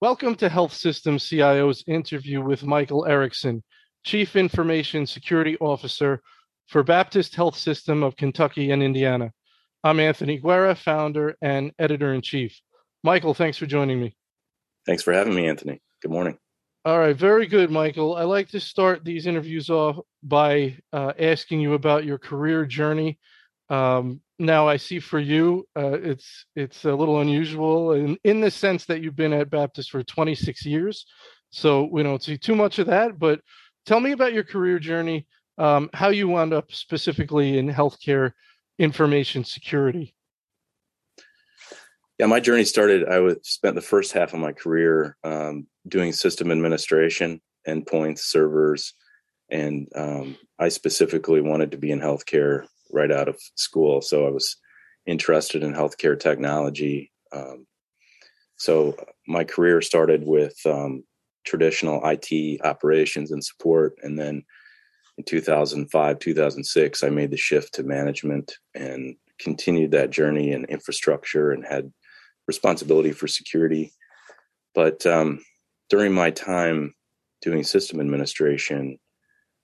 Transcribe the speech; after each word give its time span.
Welcome 0.00 0.34
to 0.36 0.48
Health 0.48 0.72
System 0.72 1.20
CIO's 1.20 1.84
interview 1.86 2.42
with 2.42 2.64
Michael 2.64 3.06
Erickson, 3.06 3.62
Chief 4.04 4.34
Information 4.34 5.06
Security 5.06 5.56
Officer 5.60 6.20
for 6.66 6.82
Baptist 6.82 7.36
Health 7.36 7.56
System 7.56 8.02
of 8.02 8.16
Kentucky 8.16 8.72
and 8.72 8.82
Indiana. 8.82 9.32
I'm 9.84 10.00
Anthony 10.00 10.38
Guerra, 10.38 10.74
founder 10.74 11.36
and 11.40 11.70
editor 11.78 12.12
in 12.12 12.20
chief. 12.20 12.60
Michael, 13.04 13.34
thanks 13.34 13.56
for 13.56 13.66
joining 13.66 14.00
me. 14.00 14.16
Thanks 14.84 15.04
for 15.04 15.12
having 15.12 15.36
me, 15.36 15.46
Anthony. 15.46 15.80
Good 16.02 16.10
morning. 16.10 16.38
All 16.84 16.98
right, 16.98 17.14
very 17.14 17.46
good, 17.46 17.70
Michael. 17.70 18.16
I 18.16 18.22
like 18.22 18.48
to 18.48 18.58
start 18.58 19.04
these 19.04 19.28
interviews 19.28 19.70
off 19.70 19.98
by 20.24 20.76
uh, 20.92 21.12
asking 21.20 21.60
you 21.60 21.74
about 21.74 22.04
your 22.04 22.18
career 22.18 22.64
journey. 22.66 23.18
Um, 23.70 24.20
now, 24.38 24.68
I 24.68 24.76
see 24.76 25.00
for 25.00 25.18
you, 25.18 25.66
uh, 25.76 25.98
it's 26.00 26.46
it's 26.54 26.84
a 26.84 26.94
little 26.94 27.20
unusual 27.20 27.92
in 27.92 28.16
in 28.24 28.40
the 28.40 28.50
sense 28.50 28.84
that 28.86 29.02
you've 29.02 29.16
been 29.16 29.32
at 29.32 29.50
Baptist 29.50 29.90
for 29.90 30.02
26 30.02 30.64
years. 30.64 31.06
So 31.50 31.88
we 31.90 32.02
don't 32.02 32.22
see 32.22 32.38
too 32.38 32.54
much 32.54 32.78
of 32.78 32.86
that. 32.86 33.18
But 33.18 33.40
tell 33.86 34.00
me 34.00 34.12
about 34.12 34.32
your 34.32 34.44
career 34.44 34.78
journey, 34.78 35.26
um, 35.56 35.90
how 35.92 36.10
you 36.10 36.28
wound 36.28 36.52
up 36.52 36.72
specifically 36.72 37.58
in 37.58 37.68
healthcare 37.68 38.32
information 38.78 39.44
security. 39.44 40.14
Yeah, 42.18 42.26
my 42.26 42.40
journey 42.40 42.64
started. 42.64 43.08
I 43.08 43.20
was, 43.20 43.36
spent 43.42 43.74
the 43.74 43.80
first 43.80 44.12
half 44.12 44.32
of 44.32 44.40
my 44.40 44.52
career 44.52 45.16
um, 45.24 45.66
doing 45.86 46.12
system 46.12 46.50
administration, 46.50 47.40
endpoints, 47.66 48.20
servers, 48.20 48.94
and 49.50 49.88
um, 49.94 50.36
I 50.58 50.68
specifically 50.68 51.40
wanted 51.40 51.70
to 51.72 51.78
be 51.78 51.90
in 51.90 52.00
healthcare 52.00 52.66
right 52.90 53.10
out 53.10 53.28
of 53.28 53.40
school. 53.56 54.00
So 54.00 54.26
I 54.26 54.30
was 54.30 54.56
interested 55.06 55.62
in 55.62 55.72
healthcare 55.72 56.18
technology. 56.18 57.12
Um, 57.32 57.66
so 58.56 58.96
my 59.26 59.44
career 59.44 59.80
started 59.80 60.24
with 60.24 60.54
um, 60.66 61.04
traditional 61.44 62.00
IT 62.04 62.60
operations 62.62 63.30
and 63.30 63.44
support, 63.44 63.94
and 64.02 64.18
then 64.18 64.44
in 65.16 65.24
2005, 65.24 66.18
2006, 66.18 67.02
I 67.02 67.08
made 67.10 67.30
the 67.30 67.36
shift 67.36 67.74
to 67.74 67.82
management 67.82 68.54
and 68.74 69.16
continued 69.40 69.90
that 69.92 70.10
journey 70.10 70.52
in 70.52 70.64
infrastructure 70.66 71.50
and 71.50 71.64
had 71.66 71.92
responsibility 72.46 73.12
for 73.12 73.26
security. 73.26 73.92
But 74.74 75.04
um, 75.06 75.40
during 75.90 76.12
my 76.12 76.30
time 76.30 76.94
doing 77.42 77.64
system 77.64 78.00
administration, 78.00 78.98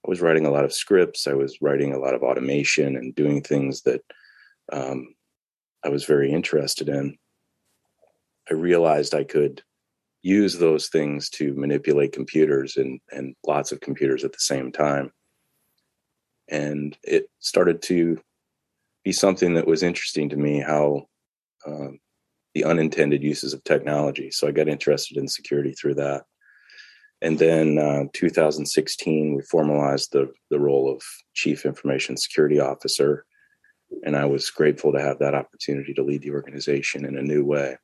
I 0.04 0.10
was 0.10 0.20
writing 0.20 0.44
a 0.44 0.50
lot 0.50 0.64
of 0.64 0.72
scripts. 0.72 1.26
I 1.26 1.32
was 1.32 1.58
writing 1.62 1.94
a 1.94 1.98
lot 1.98 2.14
of 2.14 2.22
automation 2.22 2.96
and 2.96 3.14
doing 3.14 3.42
things 3.42 3.82
that 3.82 4.02
um, 4.72 5.14
I 5.84 5.88
was 5.88 6.04
very 6.04 6.30
interested 6.30 6.88
in. 6.88 7.16
I 8.50 8.54
realized 8.54 9.14
I 9.14 9.24
could 9.24 9.62
use 10.22 10.58
those 10.58 10.88
things 10.88 11.30
to 11.30 11.54
manipulate 11.54 12.12
computers 12.12 12.76
and, 12.76 13.00
and 13.12 13.34
lots 13.46 13.72
of 13.72 13.80
computers 13.80 14.24
at 14.24 14.32
the 14.32 14.40
same 14.40 14.72
time. 14.72 15.10
And 16.48 16.96
it 17.02 17.30
started 17.40 17.80
to 17.82 18.20
be 19.04 19.12
something 19.12 19.54
that 19.54 19.66
was 19.66 19.82
interesting 19.82 20.28
to 20.30 20.36
me 20.36 20.60
how 20.60 21.06
um, 21.66 21.98
the 22.54 22.64
unintended 22.64 23.22
uses 23.22 23.54
of 23.54 23.64
technology. 23.64 24.30
So 24.30 24.46
I 24.46 24.50
got 24.50 24.68
interested 24.68 25.16
in 25.16 25.28
security 25.28 25.72
through 25.72 25.94
that. 25.96 26.24
And 27.24 27.38
then 27.38 27.78
uh, 27.78 28.04
2016, 28.12 29.34
we 29.34 29.42
formalized 29.42 30.12
the, 30.12 30.30
the 30.50 30.60
role 30.60 30.94
of 30.94 31.02
Chief 31.32 31.64
Information 31.64 32.18
Security 32.18 32.60
Officer. 32.60 33.24
And 34.04 34.14
I 34.14 34.26
was 34.26 34.50
grateful 34.50 34.92
to 34.92 35.00
have 35.00 35.18
that 35.20 35.34
opportunity 35.34 35.94
to 35.94 36.02
lead 36.02 36.20
the 36.20 36.32
organization 36.32 37.06
in 37.06 37.16
a 37.16 37.22
new 37.22 37.42
way 37.42 37.78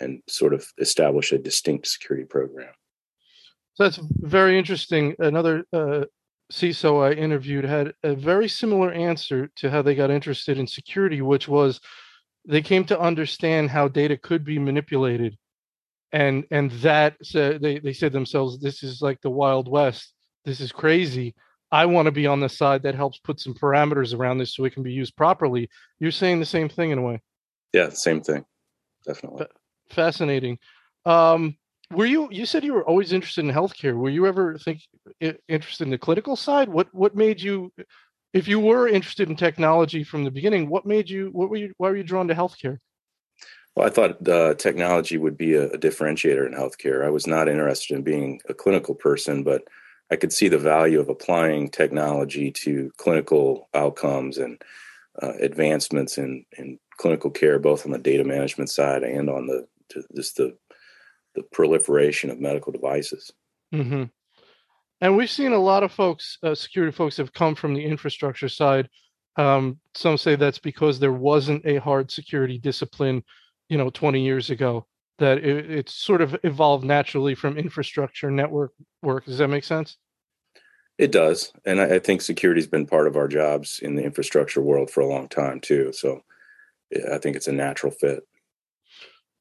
and 0.00 0.22
sort 0.28 0.54
of 0.54 0.66
establish 0.80 1.30
a 1.32 1.38
distinct 1.38 1.88
security 1.88 2.24
program. 2.24 2.72
So 3.74 3.84
that's 3.84 4.00
very 4.20 4.58
interesting. 4.58 5.14
Another 5.18 5.64
uh, 5.74 6.06
CISO 6.50 7.06
I 7.06 7.12
interviewed 7.12 7.66
had 7.66 7.92
a 8.02 8.14
very 8.14 8.48
similar 8.48 8.92
answer 8.92 9.50
to 9.56 9.70
how 9.70 9.82
they 9.82 9.94
got 9.94 10.10
interested 10.10 10.56
in 10.56 10.66
security, 10.66 11.20
which 11.20 11.48
was 11.48 11.82
they 12.48 12.62
came 12.62 12.84
to 12.86 12.98
understand 12.98 13.68
how 13.68 13.88
data 13.88 14.16
could 14.16 14.42
be 14.42 14.58
manipulated 14.58 15.36
and 16.12 16.44
and 16.50 16.70
that 16.72 17.16
so 17.22 17.58
they, 17.58 17.78
they 17.78 17.92
said 17.92 18.12
themselves 18.12 18.58
this 18.58 18.82
is 18.82 19.02
like 19.02 19.20
the 19.20 19.30
wild 19.30 19.68
west. 19.68 20.12
This 20.44 20.60
is 20.60 20.72
crazy. 20.72 21.34
I 21.72 21.86
want 21.86 22.06
to 22.06 22.12
be 22.12 22.26
on 22.26 22.40
the 22.40 22.48
side 22.48 22.82
that 22.84 22.94
helps 22.94 23.18
put 23.18 23.40
some 23.40 23.54
parameters 23.54 24.16
around 24.16 24.38
this 24.38 24.54
so 24.54 24.64
it 24.64 24.72
can 24.72 24.84
be 24.84 24.92
used 24.92 25.16
properly. 25.16 25.68
You're 25.98 26.12
saying 26.12 26.38
the 26.38 26.46
same 26.46 26.68
thing 26.68 26.90
in 26.90 26.98
a 26.98 27.02
way. 27.02 27.20
Yeah 27.72 27.90
same 27.90 28.20
thing. 28.20 28.44
Definitely. 29.04 29.46
Fascinating. 29.90 30.58
Um 31.04 31.56
were 31.92 32.06
you 32.06 32.28
you 32.30 32.46
said 32.46 32.64
you 32.64 32.74
were 32.74 32.86
always 32.86 33.12
interested 33.12 33.44
in 33.44 33.52
healthcare. 33.52 33.96
Were 33.96 34.10
you 34.10 34.26
ever 34.26 34.58
think 34.58 34.80
interested 35.48 35.84
in 35.84 35.90
the 35.90 35.98
clinical 35.98 36.36
side? 36.36 36.68
What 36.68 36.88
what 36.92 37.14
made 37.14 37.40
you 37.40 37.72
if 38.36 38.46
you 38.46 38.60
were 38.60 38.86
interested 38.86 39.30
in 39.30 39.36
technology 39.36 40.04
from 40.04 40.22
the 40.22 40.30
beginning, 40.30 40.68
what 40.68 40.84
made 40.84 41.08
you? 41.08 41.30
What 41.32 41.48
were 41.48 41.56
you? 41.56 41.72
Why 41.78 41.88
were 41.88 41.96
you 41.96 42.02
drawn 42.02 42.28
to 42.28 42.34
healthcare? 42.34 42.78
Well, 43.76 43.86
I 43.86 43.90
thought 43.90 44.24
the 44.24 44.54
technology 44.58 45.18
would 45.18 45.36
be 45.36 45.54
a, 45.54 45.68
a 45.68 45.78
differentiator 45.78 46.46
in 46.46 46.54
healthcare. 46.54 47.04
I 47.04 47.10
was 47.10 47.26
not 47.26 47.48
interested 47.48 47.94
in 47.94 48.02
being 48.02 48.40
a 48.48 48.54
clinical 48.54 48.94
person, 48.94 49.44
but 49.44 49.64
I 50.10 50.16
could 50.16 50.32
see 50.32 50.48
the 50.48 50.58
value 50.58 50.98
of 50.98 51.10
applying 51.10 51.68
technology 51.68 52.50
to 52.52 52.90
clinical 52.96 53.68
outcomes 53.74 54.38
and 54.38 54.62
uh, 55.22 55.32
advancements 55.40 56.16
in, 56.16 56.46
in 56.56 56.78
clinical 56.96 57.30
care, 57.30 57.58
both 57.58 57.84
on 57.84 57.92
the 57.92 57.98
data 57.98 58.24
management 58.24 58.70
side 58.70 59.02
and 59.02 59.28
on 59.28 59.46
the 59.46 59.66
just 60.16 60.36
the 60.36 60.56
the 61.34 61.42
proliferation 61.52 62.30
of 62.30 62.40
medical 62.40 62.72
devices. 62.72 63.30
Mm-hmm. 63.72 64.04
And 65.02 65.16
we've 65.16 65.30
seen 65.30 65.52
a 65.52 65.58
lot 65.58 65.82
of 65.82 65.92
folks, 65.92 66.38
uh, 66.42 66.54
security 66.54 66.96
folks, 66.96 67.18
have 67.18 67.32
come 67.32 67.54
from 67.54 67.74
the 67.74 67.84
infrastructure 67.84 68.48
side. 68.48 68.88
Um, 69.36 69.78
some 69.94 70.16
say 70.16 70.34
that's 70.34 70.58
because 70.58 70.98
there 70.98 71.12
wasn't 71.12 71.66
a 71.66 71.76
hard 71.76 72.10
security 72.10 72.58
discipline, 72.58 73.22
you 73.68 73.78
know, 73.78 73.90
20 73.90 74.22
years 74.22 74.50
ago. 74.50 74.86
That 75.18 75.38
it, 75.38 75.70
it's 75.70 75.94
sort 75.94 76.20
of 76.20 76.36
evolved 76.42 76.84
naturally 76.84 77.34
from 77.34 77.56
infrastructure 77.56 78.30
network 78.30 78.72
work. 79.02 79.24
Does 79.24 79.38
that 79.38 79.48
make 79.48 79.64
sense? 79.64 79.96
It 80.98 81.10
does, 81.12 81.52
and 81.64 81.80
I, 81.80 81.96
I 81.96 81.98
think 81.98 82.20
security's 82.20 82.66
been 82.66 82.86
part 82.86 83.06
of 83.06 83.16
our 83.16 83.28
jobs 83.28 83.80
in 83.82 83.96
the 83.96 84.02
infrastructure 84.02 84.60
world 84.60 84.90
for 84.90 85.00
a 85.00 85.06
long 85.06 85.28
time 85.28 85.60
too. 85.60 85.92
So, 85.92 86.22
I 87.12 87.18
think 87.18 87.36
it's 87.36 87.48
a 87.48 87.52
natural 87.52 87.92
fit. 87.92 88.24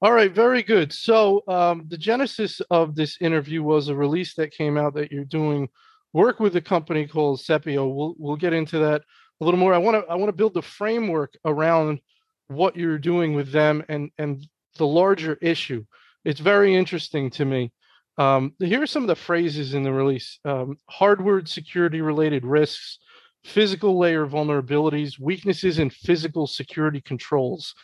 All 0.01 0.11
right, 0.11 0.33
very 0.33 0.61
good. 0.61 0.91
So 0.91 1.43
um, 1.47 1.85
the 1.87 1.97
genesis 1.97 2.61
of 2.69 2.95
this 2.95 3.17
interview 3.21 3.63
was 3.63 3.87
a 3.87 3.95
release 3.95 4.33
that 4.35 4.51
came 4.51 4.77
out 4.77 4.93
that 4.95 5.11
you're 5.11 5.23
doing 5.23 5.69
work 6.13 6.39
with 6.39 6.55
a 6.57 6.61
company 6.61 7.07
called 7.07 7.39
Sepio. 7.39 7.93
We'll 7.93 8.15
we'll 8.17 8.35
get 8.35 8.53
into 8.53 8.79
that 8.79 9.03
a 9.41 9.45
little 9.45 9.59
more. 9.59 9.73
I 9.73 9.77
want 9.77 10.03
to 10.03 10.11
I 10.11 10.15
want 10.15 10.29
to 10.29 10.35
build 10.35 10.53
the 10.53 10.61
framework 10.61 11.35
around 11.45 11.99
what 12.47 12.75
you're 12.75 12.97
doing 12.97 13.33
with 13.33 13.51
them 13.51 13.83
and 13.89 14.11
and 14.17 14.45
the 14.77 14.87
larger 14.87 15.37
issue. 15.41 15.83
It's 16.23 16.39
very 16.39 16.75
interesting 16.75 17.29
to 17.31 17.45
me. 17.45 17.71
Um, 18.17 18.53
here 18.59 18.81
are 18.81 18.87
some 18.87 19.03
of 19.03 19.07
the 19.07 19.15
phrases 19.15 19.73
in 19.73 19.83
the 19.83 19.93
release: 19.93 20.39
um, 20.45 20.77
hardware 20.89 21.45
security 21.45 22.01
related 22.01 22.45
risks, 22.45 22.99
physical 23.43 23.97
layer 23.97 24.25
vulnerabilities, 24.25 25.19
weaknesses 25.19 25.79
in 25.79 25.89
physical 25.89 26.47
security 26.47 27.01
controls 27.01 27.75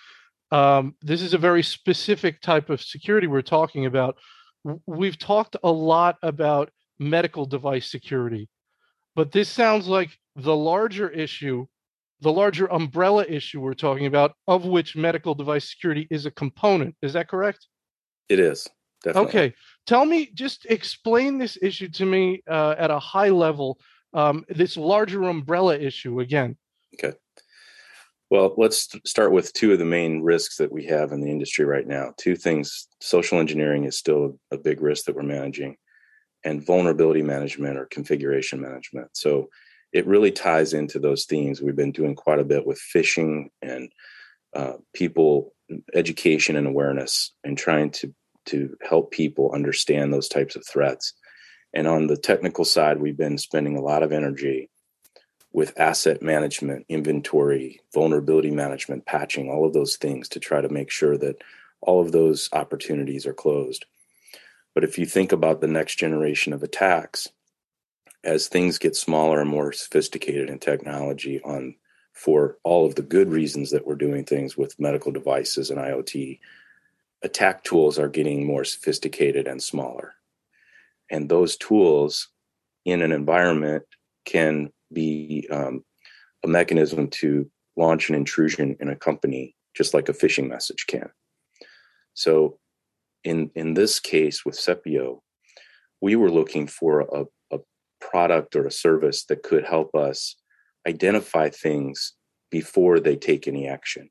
um, 0.51 0.95
this 1.01 1.21
is 1.21 1.33
a 1.33 1.37
very 1.37 1.63
specific 1.63 2.41
type 2.41 2.69
of 2.69 2.81
security 2.81 3.27
we're 3.27 3.41
talking 3.41 3.85
about. 3.85 4.17
We've 4.85 5.17
talked 5.17 5.55
a 5.63 5.71
lot 5.71 6.17
about 6.21 6.71
medical 6.99 7.45
device 7.45 7.89
security, 7.89 8.49
but 9.15 9.31
this 9.31 9.49
sounds 9.49 9.87
like 9.87 10.17
the 10.35 10.55
larger 10.55 11.09
issue, 11.09 11.67
the 12.21 12.31
larger 12.31 12.71
umbrella 12.71 13.25
issue 13.27 13.59
we're 13.59 13.73
talking 13.73 14.05
about, 14.05 14.33
of 14.47 14.65
which 14.65 14.95
medical 14.95 15.35
device 15.35 15.69
security 15.69 16.07
is 16.09 16.25
a 16.25 16.31
component. 16.31 16.95
Is 17.01 17.13
that 17.13 17.27
correct? 17.27 17.67
It 18.29 18.39
is. 18.39 18.67
Definitely. 19.03 19.29
Okay. 19.29 19.55
Tell 19.87 20.05
me, 20.05 20.29
just 20.33 20.65
explain 20.65 21.39
this 21.39 21.57
issue 21.61 21.89
to 21.89 22.05
me 22.05 22.43
uh, 22.47 22.75
at 22.77 22.91
a 22.91 22.99
high 22.99 23.29
level, 23.29 23.79
um, 24.13 24.45
this 24.47 24.77
larger 24.77 25.23
umbrella 25.23 25.77
issue 25.77 26.19
again. 26.19 26.55
Okay. 26.93 27.17
Well, 28.29 28.53
let's 28.55 28.87
start 29.05 29.33
with 29.33 29.51
two 29.53 29.73
of 29.73 29.79
the 29.79 29.85
main 29.85 30.21
risks 30.21 30.57
that 30.57 30.71
we 30.71 30.85
have 30.85 31.11
in 31.11 31.19
the 31.19 31.31
industry 31.31 31.65
right 31.65 31.85
now. 31.85 32.13
Two 32.17 32.35
things 32.35 32.87
social 33.01 33.39
engineering 33.39 33.85
is 33.85 33.97
still 33.97 34.39
a 34.51 34.57
big 34.57 34.81
risk 34.81 35.05
that 35.05 35.15
we're 35.15 35.23
managing, 35.23 35.75
and 36.45 36.65
vulnerability 36.65 37.23
management 37.23 37.77
or 37.77 37.87
configuration 37.87 38.61
management. 38.61 39.09
So 39.13 39.49
it 39.93 40.07
really 40.07 40.31
ties 40.31 40.73
into 40.73 40.99
those 40.99 41.25
themes. 41.25 41.61
We've 41.61 41.75
been 41.75 41.91
doing 41.91 42.15
quite 42.15 42.39
a 42.39 42.45
bit 42.45 42.65
with 42.65 42.81
phishing 42.93 43.49
and 43.61 43.91
uh, 44.55 44.73
people 44.93 45.53
education 45.93 46.55
and 46.55 46.67
awareness 46.67 47.33
and 47.43 47.57
trying 47.57 47.91
to 47.91 48.13
to 48.43 48.75
help 48.81 49.11
people 49.11 49.51
understand 49.53 50.11
those 50.11 50.27
types 50.27 50.55
of 50.55 50.65
threats. 50.65 51.13
And 51.73 51.87
on 51.87 52.07
the 52.07 52.17
technical 52.17 52.65
side, 52.65 52.99
we've 52.99 53.17
been 53.17 53.37
spending 53.37 53.77
a 53.77 53.81
lot 53.81 54.03
of 54.03 54.11
energy 54.11 54.69
with 55.53 55.79
asset 55.79 56.21
management, 56.21 56.85
inventory, 56.89 57.81
vulnerability 57.93 58.51
management, 58.51 59.05
patching, 59.05 59.49
all 59.49 59.65
of 59.65 59.73
those 59.73 59.97
things 59.97 60.27
to 60.29 60.39
try 60.39 60.61
to 60.61 60.69
make 60.69 60.89
sure 60.89 61.17
that 61.17 61.35
all 61.81 62.01
of 62.01 62.11
those 62.11 62.49
opportunities 62.53 63.25
are 63.25 63.33
closed. 63.33 63.85
But 64.73 64.83
if 64.83 64.97
you 64.97 65.05
think 65.05 65.31
about 65.31 65.61
the 65.61 65.67
next 65.67 65.95
generation 65.95 66.53
of 66.53 66.63
attacks, 66.63 67.27
as 68.23 68.47
things 68.47 68.77
get 68.77 68.95
smaller 68.95 69.41
and 69.41 69.49
more 69.49 69.71
sophisticated 69.71 70.49
in 70.49 70.59
technology 70.59 71.41
on 71.43 71.75
for 72.13 72.57
all 72.63 72.85
of 72.85 72.95
the 72.95 73.01
good 73.01 73.29
reasons 73.29 73.71
that 73.71 73.87
we're 73.87 73.95
doing 73.95 74.23
things 74.23 74.57
with 74.57 74.79
medical 74.79 75.11
devices 75.11 75.69
and 75.69 75.79
IoT, 75.79 76.39
attack 77.23 77.63
tools 77.63 77.97
are 77.97 78.09
getting 78.09 78.45
more 78.45 78.63
sophisticated 78.63 79.47
and 79.47 79.61
smaller. 79.61 80.13
And 81.09 81.29
those 81.29 81.57
tools 81.57 82.27
in 82.85 83.01
an 83.01 83.11
environment 83.11 83.83
can 84.25 84.71
be 84.93 85.47
um, 85.51 85.83
a 86.43 86.47
mechanism 86.47 87.07
to 87.07 87.49
launch 87.77 88.09
an 88.09 88.15
intrusion 88.15 88.75
in 88.79 88.89
a 88.89 88.95
company, 88.95 89.55
just 89.75 89.93
like 89.93 90.09
a 90.09 90.13
phishing 90.13 90.47
message 90.49 90.85
can. 90.87 91.09
So, 92.13 92.59
in 93.23 93.51
in 93.55 93.75
this 93.75 93.99
case 93.99 94.43
with 94.43 94.55
Sepio, 94.55 95.21
we 96.01 96.15
were 96.15 96.31
looking 96.31 96.67
for 96.67 97.01
a, 97.01 97.25
product 98.01 98.55
or 98.55 98.65
a 98.65 98.71
service 98.71 99.25
that 99.25 99.43
could 99.43 99.65
help 99.65 99.95
us 99.95 100.35
identify 100.87 101.49
things 101.49 102.13
before 102.49 102.99
they 102.99 103.15
take 103.15 103.47
any 103.47 103.67
action. 103.67 104.09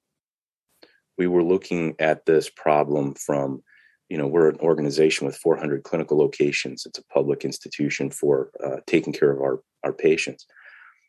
We 1.18 1.26
were 1.26 1.42
looking 1.42 1.94
at 1.98 2.24
this 2.24 2.48
problem 2.48 3.14
from, 3.14 3.62
you 4.08 4.16
know, 4.16 4.26
we're 4.26 4.48
an 4.48 4.60
organization 4.60 5.26
with 5.26 5.36
400 5.36 5.82
clinical 5.82 6.16
locations. 6.16 6.86
It's 6.86 6.98
a 6.98 7.04
public 7.12 7.44
institution 7.44 8.10
for 8.10 8.50
uh, 8.64 8.76
taking 8.86 9.12
care 9.12 9.30
of 9.30 9.40
our, 9.40 9.60
our 9.84 9.92
patients. 9.92 10.46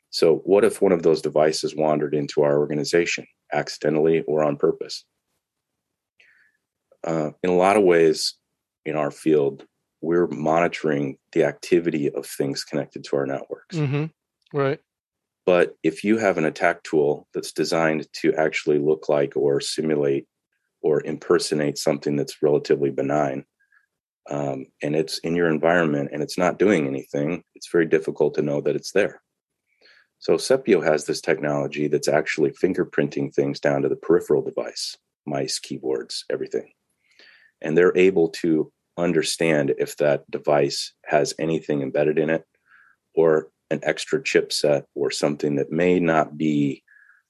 So, 0.10 0.38
what 0.44 0.66
if 0.66 0.82
one 0.82 0.92
of 0.92 1.04
those 1.04 1.22
devices 1.22 1.74
wandered 1.74 2.14
into 2.14 2.42
our 2.42 2.60
organization 2.60 3.26
accidentally 3.54 4.22
or 4.28 4.44
on 4.44 4.58
purpose? 4.58 5.06
Uh, 7.06 7.32
in 7.42 7.50
a 7.50 7.56
lot 7.56 7.78
of 7.78 7.84
ways, 7.84 8.36
in 8.86 8.98
our 8.98 9.10
field, 9.10 9.66
we're 10.02 10.28
monitoring 10.28 11.18
the 11.32 11.44
activity 11.44 12.10
of 12.12 12.26
things 12.26 12.64
connected 12.64 13.04
to 13.06 13.16
our 13.16 13.26
networks. 13.26 13.78
Mm-hmm. 13.78 14.06
Right. 14.58 14.80
But 15.46 15.76
if 15.84 16.04
you 16.04 16.18
have 16.18 16.38
an 16.38 16.46
attack 16.46 16.84
tool 16.84 17.28
that's 17.34 17.52
designed 17.52 18.08
to 18.22 18.34
actually 18.36 18.80
look 18.80 19.10
like 19.10 19.36
or 19.36 19.60
simulate 19.60 20.28
or 20.82 21.04
impersonate 21.04 21.78
something 21.78 22.16
that's 22.16 22.42
relatively 22.42 22.90
benign, 22.90 23.46
um, 24.30 24.66
and 24.84 24.96
it's 24.96 25.18
in 25.20 25.36
your 25.36 25.50
environment 25.50 26.10
and 26.14 26.22
it's 26.22 26.38
not 26.38 26.60
doing 26.60 26.88
anything, 26.88 27.44
it's 27.56 27.72
very 27.72 27.86
difficult 27.86 28.36
to 28.36 28.42
know 28.42 28.62
that 28.62 28.76
it's 28.76 28.92
there. 28.92 29.22
So 30.20 30.36
Sepio 30.36 30.84
has 30.84 31.06
this 31.06 31.22
technology 31.22 31.88
that's 31.88 32.08
actually 32.08 32.52
fingerprinting 32.52 33.34
things 33.34 33.60
down 33.60 33.82
to 33.82 33.90
the 33.90 33.96
peripheral 33.96 34.44
device, 34.44 34.96
mice, 35.26 35.58
keyboards, 35.58 36.26
everything. 36.30 36.72
And 37.60 37.76
they're 37.76 37.98
able 37.98 38.30
to 38.30 38.72
understand 38.98 39.74
if 39.78 39.98
that 39.98 40.30
device 40.30 40.94
has 41.06 41.34
anything 41.40 41.82
embedded 41.82 42.18
in 42.18 42.30
it 42.30 42.46
or 43.14 43.50
an 43.70 43.80
extra 43.84 44.22
chipset 44.22 44.84
or 44.96 45.12
something 45.12 45.56
that 45.56 45.72
may 45.72 46.00
not 46.00 46.38
be 46.38 46.84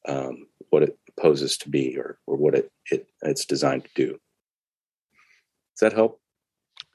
um, 0.07 0.47
what 0.69 0.83
it 0.83 0.97
poses 1.19 1.57
to 1.57 1.69
be 1.69 1.97
or, 1.97 2.17
or 2.25 2.35
what 2.35 2.55
it, 2.55 2.71
it 2.89 3.07
it's 3.21 3.45
designed 3.45 3.83
to 3.83 3.91
do. 3.95 4.07
Does 4.07 5.81
that 5.81 5.93
help? 5.93 6.19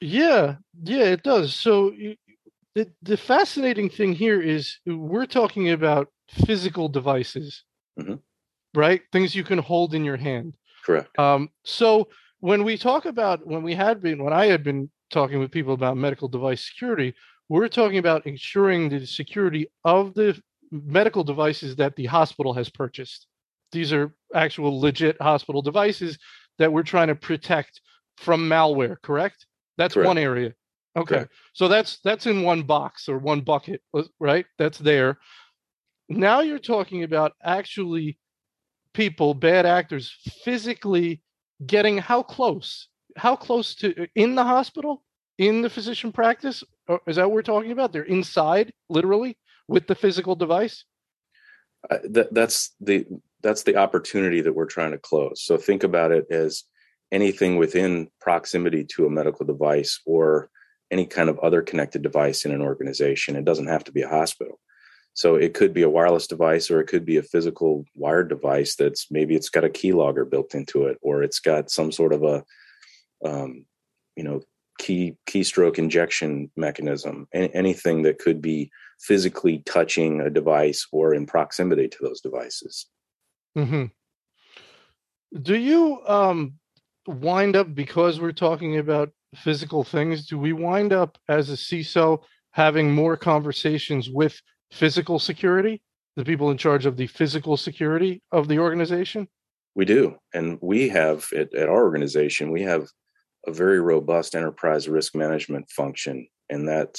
Yeah, 0.00 0.56
yeah, 0.82 1.04
it 1.04 1.22
does. 1.22 1.54
So 1.54 1.92
the 2.74 2.90
the 3.02 3.16
fascinating 3.16 3.88
thing 3.88 4.12
here 4.12 4.40
is 4.40 4.78
we're 4.84 5.26
talking 5.26 5.70
about 5.70 6.08
physical 6.28 6.88
devices, 6.88 7.64
mm-hmm. 7.98 8.16
right? 8.74 9.02
Things 9.12 9.34
you 9.34 9.44
can 9.44 9.58
hold 9.58 9.94
in 9.94 10.04
your 10.04 10.16
hand. 10.16 10.56
Correct. 10.84 11.18
Um, 11.18 11.50
so 11.64 12.08
when 12.40 12.64
we 12.64 12.76
talk 12.76 13.06
about 13.06 13.46
when 13.46 13.62
we 13.62 13.74
had 13.74 14.02
been 14.02 14.22
when 14.22 14.32
I 14.32 14.46
had 14.46 14.62
been 14.62 14.90
talking 15.10 15.38
with 15.38 15.50
people 15.50 15.74
about 15.74 15.96
medical 15.96 16.28
device 16.28 16.64
security, 16.64 17.14
we're 17.48 17.68
talking 17.68 17.98
about 17.98 18.26
ensuring 18.26 18.88
the 18.88 19.06
security 19.06 19.68
of 19.84 20.14
the 20.14 20.40
medical 20.70 21.24
devices 21.24 21.76
that 21.76 21.96
the 21.96 22.06
hospital 22.06 22.52
has 22.54 22.68
purchased. 22.68 23.26
These 23.72 23.92
are 23.92 24.14
actual 24.34 24.80
legit 24.80 25.20
hospital 25.20 25.62
devices 25.62 26.18
that 26.58 26.72
we're 26.72 26.82
trying 26.82 27.08
to 27.08 27.14
protect 27.14 27.80
from 28.16 28.48
malware, 28.48 28.96
correct? 29.02 29.46
That's 29.78 29.94
correct. 29.94 30.06
one 30.06 30.18
area. 30.18 30.52
Okay. 30.96 31.16
Okay. 31.16 31.26
So 31.52 31.68
that's 31.68 32.00
that's 32.02 32.26
in 32.26 32.42
one 32.42 32.62
box 32.62 33.08
or 33.08 33.18
one 33.18 33.42
bucket, 33.42 33.82
uh, 33.94 34.04
right? 34.18 34.46
That's 34.58 34.78
there. 34.78 35.18
Now 36.08 36.40
you're 36.40 36.58
talking 36.58 37.02
about 37.02 37.32
actually 37.42 38.18
people, 38.94 39.34
bad 39.34 39.66
actors, 39.66 40.16
physically 40.42 41.20
getting 41.64 41.98
how 41.98 42.22
close? 42.22 42.88
How 43.16 43.36
close 43.36 43.74
to 43.76 44.02
uh, 44.02 44.06
in 44.14 44.34
the 44.34 44.44
hospital, 44.44 45.02
in 45.38 45.62
the 45.62 45.70
physician 45.70 46.12
practice? 46.12 46.62
Or 46.88 47.00
is 47.06 47.16
that 47.16 47.28
what 47.28 47.34
we're 47.34 47.42
talking 47.42 47.72
about? 47.72 47.92
They're 47.92 48.02
inside, 48.02 48.72
literally, 48.88 49.36
with 49.68 49.86
the 49.86 49.94
physical 49.94 50.36
device. 50.36 50.84
Uh, 51.90 51.98
that, 52.10 52.34
that's 52.34 52.74
the 52.80 53.06
that's 53.42 53.62
the 53.62 53.76
opportunity 53.76 54.40
that 54.40 54.52
we're 54.52 54.66
trying 54.66 54.90
to 54.92 54.98
close. 54.98 55.42
So 55.42 55.56
think 55.56 55.84
about 55.84 56.10
it 56.10 56.26
as 56.30 56.64
anything 57.12 57.56
within 57.56 58.08
proximity 58.20 58.84
to 58.84 59.06
a 59.06 59.10
medical 59.10 59.46
device 59.46 60.00
or 60.04 60.50
any 60.90 61.06
kind 61.06 61.28
of 61.28 61.38
other 61.40 61.62
connected 61.62 62.02
device 62.02 62.44
in 62.44 62.52
an 62.52 62.62
organization. 62.62 63.36
It 63.36 63.44
doesn't 63.44 63.68
have 63.68 63.84
to 63.84 63.92
be 63.92 64.02
a 64.02 64.08
hospital. 64.08 64.58
So 65.16 65.34
it 65.34 65.54
could 65.54 65.72
be 65.72 65.82
a 65.82 65.90
wireless 65.90 66.26
device 66.26 66.70
or 66.70 66.80
it 66.80 66.86
could 66.86 67.04
be 67.04 67.16
a 67.16 67.22
physical 67.22 67.84
wired 67.94 68.28
device 68.28 68.76
that's 68.76 69.10
maybe 69.10 69.34
it's 69.34 69.48
got 69.48 69.64
a 69.64 69.70
keylogger 69.70 70.28
built 70.28 70.54
into 70.54 70.84
it 70.84 70.98
or 71.00 71.22
it's 71.22 71.40
got 71.40 71.70
some 71.70 71.90
sort 71.90 72.12
of 72.12 72.22
a 72.22 72.44
um, 73.24 73.64
you 74.14 74.22
know 74.22 74.42
key 74.78 75.16
keystroke 75.26 75.78
injection 75.78 76.50
mechanism 76.54 77.26
anything 77.32 78.02
that 78.02 78.18
could 78.18 78.42
be 78.42 78.70
physically 79.00 79.62
touching 79.64 80.20
a 80.20 80.28
device 80.28 80.86
or 80.92 81.14
in 81.14 81.24
proximity 81.24 81.88
to 81.88 81.96
those 82.02 82.20
devices 82.20 82.86
mm-hmm. 83.56 83.86
do 85.40 85.56
you 85.56 85.98
um, 86.06 86.52
wind 87.06 87.56
up 87.56 87.74
because 87.74 88.20
we're 88.20 88.32
talking 88.32 88.76
about 88.76 89.10
physical 89.34 89.84
things, 89.84 90.26
do 90.26 90.38
we 90.38 90.52
wind 90.52 90.92
up 90.92 91.18
as 91.28 91.50
a 91.50 91.54
CISO 91.54 92.22
having 92.52 92.92
more 92.92 93.16
conversations 93.16 94.08
with 94.08 94.40
physical 94.70 95.18
security, 95.18 95.82
the 96.16 96.24
people 96.24 96.50
in 96.50 96.58
charge 96.58 96.86
of 96.86 96.96
the 96.96 97.06
physical 97.06 97.56
security 97.56 98.22
of 98.32 98.48
the 98.48 98.58
organization? 98.58 99.28
We 99.74 99.84
do. 99.84 100.16
And 100.32 100.58
we 100.62 100.88
have 100.88 101.26
at, 101.34 101.54
at 101.54 101.68
our 101.68 101.82
organization, 101.84 102.50
we 102.50 102.62
have 102.62 102.88
a 103.46 103.52
very 103.52 103.80
robust 103.80 104.34
enterprise 104.34 104.88
risk 104.88 105.14
management 105.14 105.70
function. 105.70 106.26
And 106.48 106.68
that 106.68 106.98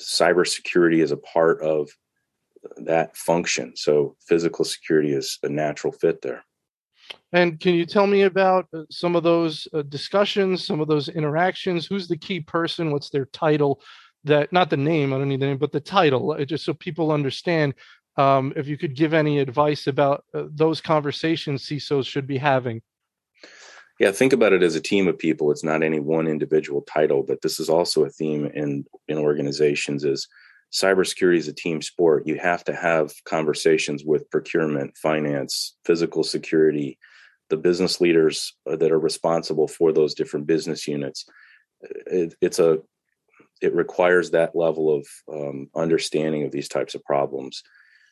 cybersecurity 0.00 1.02
is 1.02 1.12
a 1.12 1.16
part 1.16 1.62
of 1.62 1.88
that 2.78 3.16
function. 3.16 3.72
So 3.76 4.16
physical 4.26 4.64
security 4.64 5.12
is 5.12 5.38
a 5.42 5.48
natural 5.48 5.92
fit 5.92 6.22
there. 6.22 6.44
And 7.32 7.60
can 7.60 7.74
you 7.74 7.86
tell 7.86 8.06
me 8.06 8.22
about 8.22 8.66
uh, 8.74 8.82
some 8.90 9.14
of 9.14 9.22
those 9.22 9.68
uh, 9.72 9.82
discussions, 9.82 10.66
some 10.66 10.80
of 10.80 10.88
those 10.88 11.08
interactions? 11.08 11.86
Who's 11.86 12.08
the 12.08 12.16
key 12.16 12.40
person? 12.40 12.90
What's 12.90 13.10
their 13.10 13.26
title? 13.26 13.80
That 14.26 14.52
not 14.52 14.70
the 14.70 14.76
name, 14.76 15.12
I 15.12 15.18
don't 15.18 15.28
need 15.28 15.40
the 15.40 15.46
name, 15.46 15.58
but 15.58 15.72
the 15.72 15.80
title, 15.80 16.32
uh, 16.32 16.44
just 16.44 16.64
so 16.64 16.74
people 16.74 17.10
understand. 17.12 17.74
Um, 18.18 18.52
if 18.56 18.66
you 18.66 18.78
could 18.78 18.96
give 18.96 19.12
any 19.12 19.38
advice 19.40 19.86
about 19.86 20.24
uh, 20.34 20.44
those 20.50 20.80
conversations 20.80 21.66
CISOs 21.66 22.06
should 22.06 22.26
be 22.26 22.38
having. 22.38 22.80
Yeah, 24.00 24.10
think 24.10 24.32
about 24.32 24.52
it 24.52 24.62
as 24.62 24.74
a 24.74 24.80
team 24.80 25.06
of 25.06 25.18
people. 25.18 25.50
It's 25.50 25.64
not 25.64 25.82
any 25.82 26.00
one 26.00 26.26
individual 26.26 26.82
title, 26.82 27.22
but 27.22 27.40
this 27.42 27.60
is 27.60 27.68
also 27.68 28.04
a 28.04 28.10
theme 28.10 28.46
in 28.54 28.84
in 29.08 29.18
organizations. 29.18 30.04
Is 30.04 30.28
cybersecurity 30.72 31.38
is 31.38 31.48
a 31.48 31.52
team 31.52 31.80
sport. 31.80 32.26
You 32.26 32.36
have 32.38 32.64
to 32.64 32.74
have 32.74 33.12
conversations 33.24 34.04
with 34.04 34.30
procurement, 34.30 34.96
finance, 34.96 35.76
physical 35.84 36.24
security, 36.24 36.98
the 37.48 37.56
business 37.56 38.00
leaders 38.00 38.54
uh, 38.70 38.76
that 38.76 38.92
are 38.92 38.98
responsible 38.98 39.68
for 39.68 39.92
those 39.92 40.14
different 40.14 40.46
business 40.46 40.86
units. 40.88 41.24
It, 41.80 42.34
it's 42.40 42.58
a 42.58 42.80
it 43.60 43.74
requires 43.74 44.30
that 44.30 44.54
level 44.54 44.94
of 44.94 45.06
um, 45.32 45.68
understanding 45.74 46.44
of 46.44 46.52
these 46.52 46.68
types 46.68 46.94
of 46.94 47.04
problems, 47.04 47.62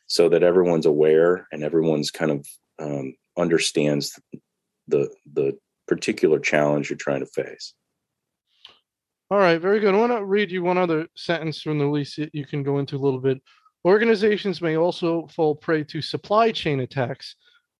so 0.07 0.29
that 0.29 0.43
everyone's 0.43 0.85
aware 0.85 1.47
and 1.51 1.63
everyone's 1.63 2.11
kind 2.11 2.31
of 2.31 2.47
um, 2.79 3.15
understands 3.37 4.19
the 4.87 5.09
the 5.33 5.57
particular 5.87 6.39
challenge 6.39 6.89
you're 6.89 6.97
trying 6.97 7.19
to 7.19 7.25
face. 7.25 7.73
All 9.31 9.39
right, 9.39 9.59
very 9.59 9.79
good. 9.79 9.95
I 9.95 9.97
want 9.97 10.11
to 10.11 10.23
read 10.23 10.51
you 10.51 10.61
one 10.63 10.77
other 10.77 11.07
sentence 11.15 11.61
from 11.61 11.79
the 11.79 11.85
release 11.85 12.15
that 12.17 12.33
you 12.33 12.45
can 12.45 12.61
go 12.61 12.77
into 12.77 12.95
a 12.95 12.99
little 12.99 13.19
bit. 13.19 13.41
Organizations 13.83 14.61
may 14.61 14.77
also 14.77 15.27
fall 15.27 15.55
prey 15.55 15.83
to 15.85 16.01
supply 16.01 16.51
chain 16.51 16.79
attacks 16.79 17.35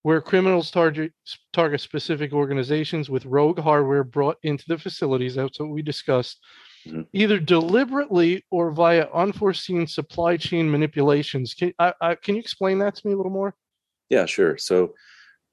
where 0.05 0.21
criminals 0.21 0.69
target 0.69 1.11
target 1.51 1.81
specific 1.81 2.31
organizations 2.31 3.09
with 3.09 3.25
rogue 3.25 3.59
hardware 3.59 4.03
brought 4.03 4.37
into 4.43 4.63
the 4.67 4.77
facilities. 4.77 5.33
That's 5.33 5.59
what 5.59 5.69
we 5.69 5.81
discussed. 5.81 6.39
Mm-hmm. 6.85 7.01
either 7.13 7.39
deliberately 7.39 8.43
or 8.51 8.71
via 8.71 9.07
unforeseen 9.13 9.87
supply 9.87 10.37
chain 10.37 10.69
manipulations. 10.69 11.53
Can, 11.53 11.73
I, 11.79 11.93
I, 12.01 12.15
can 12.15 12.35
you 12.35 12.41
explain 12.41 12.79
that 12.79 12.95
to 12.95 13.07
me 13.07 13.13
a 13.13 13.17
little 13.17 13.31
more? 13.31 13.55
Yeah, 14.09 14.25
sure. 14.25 14.57
So 14.57 14.93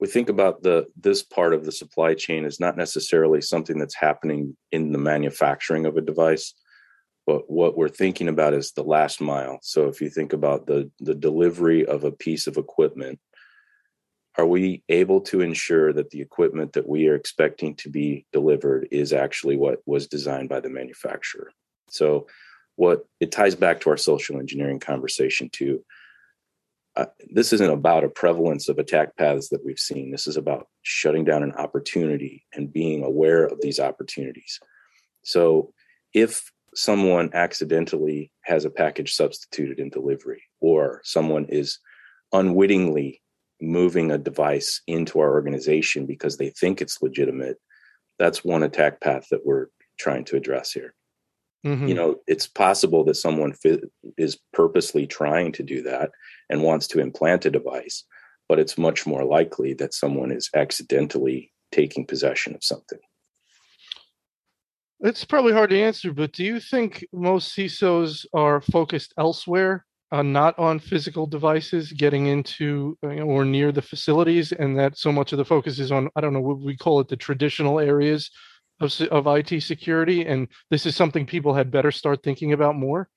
we 0.01 0.09
think 0.09 0.29
about 0.29 0.63
the 0.63 0.87
this 1.01 1.23
part 1.23 1.55
of 1.55 1.65
the 1.65 1.73
supply 1.73 2.15
chain 2.15 2.45
is 2.45 2.59
not 2.59 2.77
necessarily 2.77 3.41
something 3.41 3.79
that's 3.79 3.95
happening 3.95 4.57
in 4.73 4.93
the 4.93 4.99
manufacturing 4.99 5.87
of 5.87 5.97
a 5.97 6.01
device, 6.01 6.55
but 7.27 7.49
what 7.51 7.77
we're 7.77 7.89
thinking 7.89 8.29
about 8.29 8.53
is 8.53 8.73
the 8.73 8.83
last 8.83 9.21
mile. 9.21 9.59
So 9.63 9.87
if 9.87 10.01
you 10.01 10.11
think 10.11 10.33
about 10.33 10.67
the 10.67 10.91
the 10.99 11.15
delivery 11.15 11.87
of 11.87 12.05
a 12.05 12.13
piece 12.13 12.47
of 12.47 12.57
equipment 12.57 13.21
are 14.39 14.47
we 14.47 14.83
able 14.89 15.21
to 15.21 15.41
ensure 15.41 15.93
that 15.93 16.11
the 16.11 16.21
equipment 16.21 16.73
that 16.73 16.89
we 16.89 17.07
are 17.09 17.15
expecting 17.15 17.75
to 17.77 17.91
be 17.91 18.27
delivered 18.33 18.89
is 18.91 19.13
actually 19.13 19.57
what 19.57 19.81
was 19.85 20.07
designed 20.07 20.49
by 20.49 20.61
the 20.61 20.71
manufacturer? 20.71 21.53
So 21.91 22.27
what 22.77 23.05
it 23.21 23.31
ties 23.31 23.55
back 23.55 23.81
to 23.81 23.91
our 23.91 23.97
social 23.97 24.39
engineering 24.39 24.81
conversation 24.81 25.51
too. 25.51 25.85
Uh, 26.97 27.07
this 27.31 27.53
isn't 27.53 27.71
about 27.71 28.05
a 28.05 28.09
prevalence 28.09 28.69
of 28.69 28.79
attack 28.79 29.17
paths 29.17 29.49
that 29.51 29.65
we've 29.65 29.79
seen. 29.79 30.11
This 30.11 30.27
is 30.27 30.37
about 30.37 30.69
shutting 30.83 31.25
down 31.25 31.43
an 31.43 31.53
opportunity 31.53 32.45
and 32.55 32.73
being 32.73 33.03
aware 33.03 33.45
of 33.45 33.61
these 33.61 33.81
opportunities. 33.81 34.59
So 35.25 35.73
if 36.15 36.51
someone 36.75 37.31
accidentally 37.35 38.33
has 38.45 38.65
a 38.65 38.71
package 38.71 39.15
substituted 39.15 39.79
in 39.79 39.91
delivery 39.91 40.43
or 40.61 41.01
someone 41.05 41.47
is 41.47 41.79
unwittingly 42.33 43.23
moving 43.63 44.11
a 44.11 44.19
device 44.19 44.83
into 44.87 45.21
our 45.21 45.33
organization 45.33 46.05
because 46.05 46.37
they 46.37 46.51
think 46.51 46.83
it's 46.83 47.01
legitimate 47.01 47.59
that's 48.19 48.45
one 48.45 48.63
attack 48.63 49.01
path 49.01 49.27
that 49.31 49.47
we're 49.47 49.67
trying 49.99 50.25
to 50.25 50.37
address 50.37 50.73
here. 50.73 50.95
Mm-hmm. 51.65 51.87
you 51.87 51.95
know 51.95 52.17
it's 52.27 52.49
possible 52.49 53.05
that 53.05 53.15
someone 53.15 53.55
is 54.19 54.37
purposely 54.53 55.07
trying 55.07 55.53
to 55.53 55.63
do 55.63 55.81
that 55.83 56.11
and 56.51 56.65
wants 56.65 56.89
to 56.89 56.99
implant 56.99 57.47
a 57.47 57.53
device 57.53 58.03
but 58.49 58.59
it's 58.59 58.77
much 58.77 59.07
more 59.07 59.25
likely 59.25 59.73
that 59.75 59.95
someone 59.95 60.33
is 60.33 60.51
accidentally 60.57 61.53
taking 61.71 62.05
possession 62.05 62.55
of 62.55 62.63
something. 62.63 62.99
It's 65.01 65.25
probably 65.25 65.53
hard 65.53 65.71
to 65.71 65.81
answer 65.81 66.13
but 66.13 66.33
do 66.33 66.43
you 66.45 66.59
think 66.59 67.07
most 67.13 67.57
cisos 67.57 68.27
are 68.35 68.61
focused 68.61 69.15
elsewhere 69.17 69.87
uh, 70.13 70.23
not 70.23 70.57
on 70.59 70.79
physical 70.79 71.27
devices 71.27 71.91
getting 71.91 72.27
into 72.27 72.99
know, 73.03 73.23
or 73.23 73.45
near 73.47 73.73
the 73.73 73.81
facilities, 73.81 74.53
and 74.53 74.79
that 74.79 74.99
so 74.99 75.11
much 75.11 75.33
of 75.33 75.39
the 75.39 75.45
focus 75.45 75.79
is 75.79 75.91
on 75.91 76.11
I 76.15 76.21
don't 76.21 76.35
know 76.35 76.41
what 76.41 76.61
we 76.61 76.77
call 76.77 77.01
it 77.01 77.09
the 77.09 77.17
traditional 77.17 77.81
areas 77.81 78.31
of 78.81 78.93
of 79.11 79.27
IT 79.27 79.63
security, 79.63 80.27
and 80.27 80.49
this 80.71 80.85
is 80.85 80.95
something 80.95 81.25
people 81.25 81.55
had 81.55 81.71
better 81.71 81.91
start 81.91 82.23
thinking 82.23 82.53
about 82.53 82.77
more. 82.77 83.09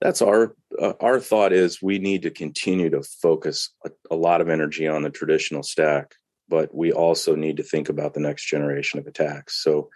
That's 0.00 0.22
our 0.22 0.54
uh, 0.80 0.92
our 1.00 1.18
thought 1.18 1.52
is 1.52 1.82
we 1.82 1.98
need 1.98 2.22
to 2.22 2.30
continue 2.30 2.88
to 2.90 3.02
focus 3.02 3.70
a, 3.84 3.90
a 4.10 4.16
lot 4.16 4.40
of 4.40 4.48
energy 4.48 4.86
on 4.86 5.02
the 5.02 5.10
traditional 5.10 5.64
stack, 5.64 6.14
but 6.48 6.72
we 6.72 6.92
also 6.92 7.34
need 7.34 7.56
to 7.56 7.64
think 7.64 7.88
about 7.88 8.14
the 8.14 8.20
next 8.20 8.46
generation 8.46 9.00
of 9.00 9.08
attacks. 9.08 9.60
So, 9.60 9.90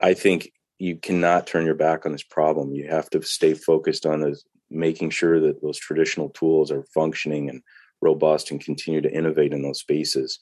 I 0.00 0.14
think 0.14 0.50
you 0.80 0.96
cannot 0.96 1.46
turn 1.46 1.66
your 1.66 1.74
back 1.76 2.04
on 2.04 2.10
this 2.10 2.24
problem. 2.24 2.72
You 2.72 2.88
have 2.88 3.08
to 3.10 3.22
stay 3.22 3.54
focused 3.54 4.06
on 4.06 4.22
the 4.22 4.36
making 4.70 5.10
sure 5.10 5.40
that 5.40 5.62
those 5.62 5.78
traditional 5.78 6.30
tools 6.30 6.70
are 6.70 6.84
functioning 6.94 7.48
and 7.48 7.62
robust 8.00 8.50
and 8.50 8.64
continue 8.64 9.00
to 9.00 9.12
innovate 9.12 9.52
in 9.52 9.62
those 9.62 9.80
spaces. 9.80 10.38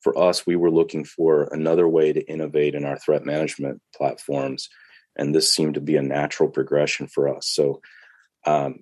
For 0.00 0.18
us, 0.18 0.46
we 0.46 0.56
were 0.56 0.70
looking 0.70 1.04
for 1.04 1.48
another 1.52 1.88
way 1.88 2.12
to 2.12 2.22
innovate 2.28 2.74
in 2.74 2.84
our 2.84 2.98
threat 2.98 3.24
management 3.24 3.80
platforms, 3.94 4.68
and 5.16 5.34
this 5.34 5.52
seemed 5.52 5.74
to 5.74 5.80
be 5.80 5.96
a 5.96 6.02
natural 6.02 6.48
progression 6.48 7.06
for 7.06 7.28
us. 7.34 7.48
So 7.48 7.80
um, 8.44 8.80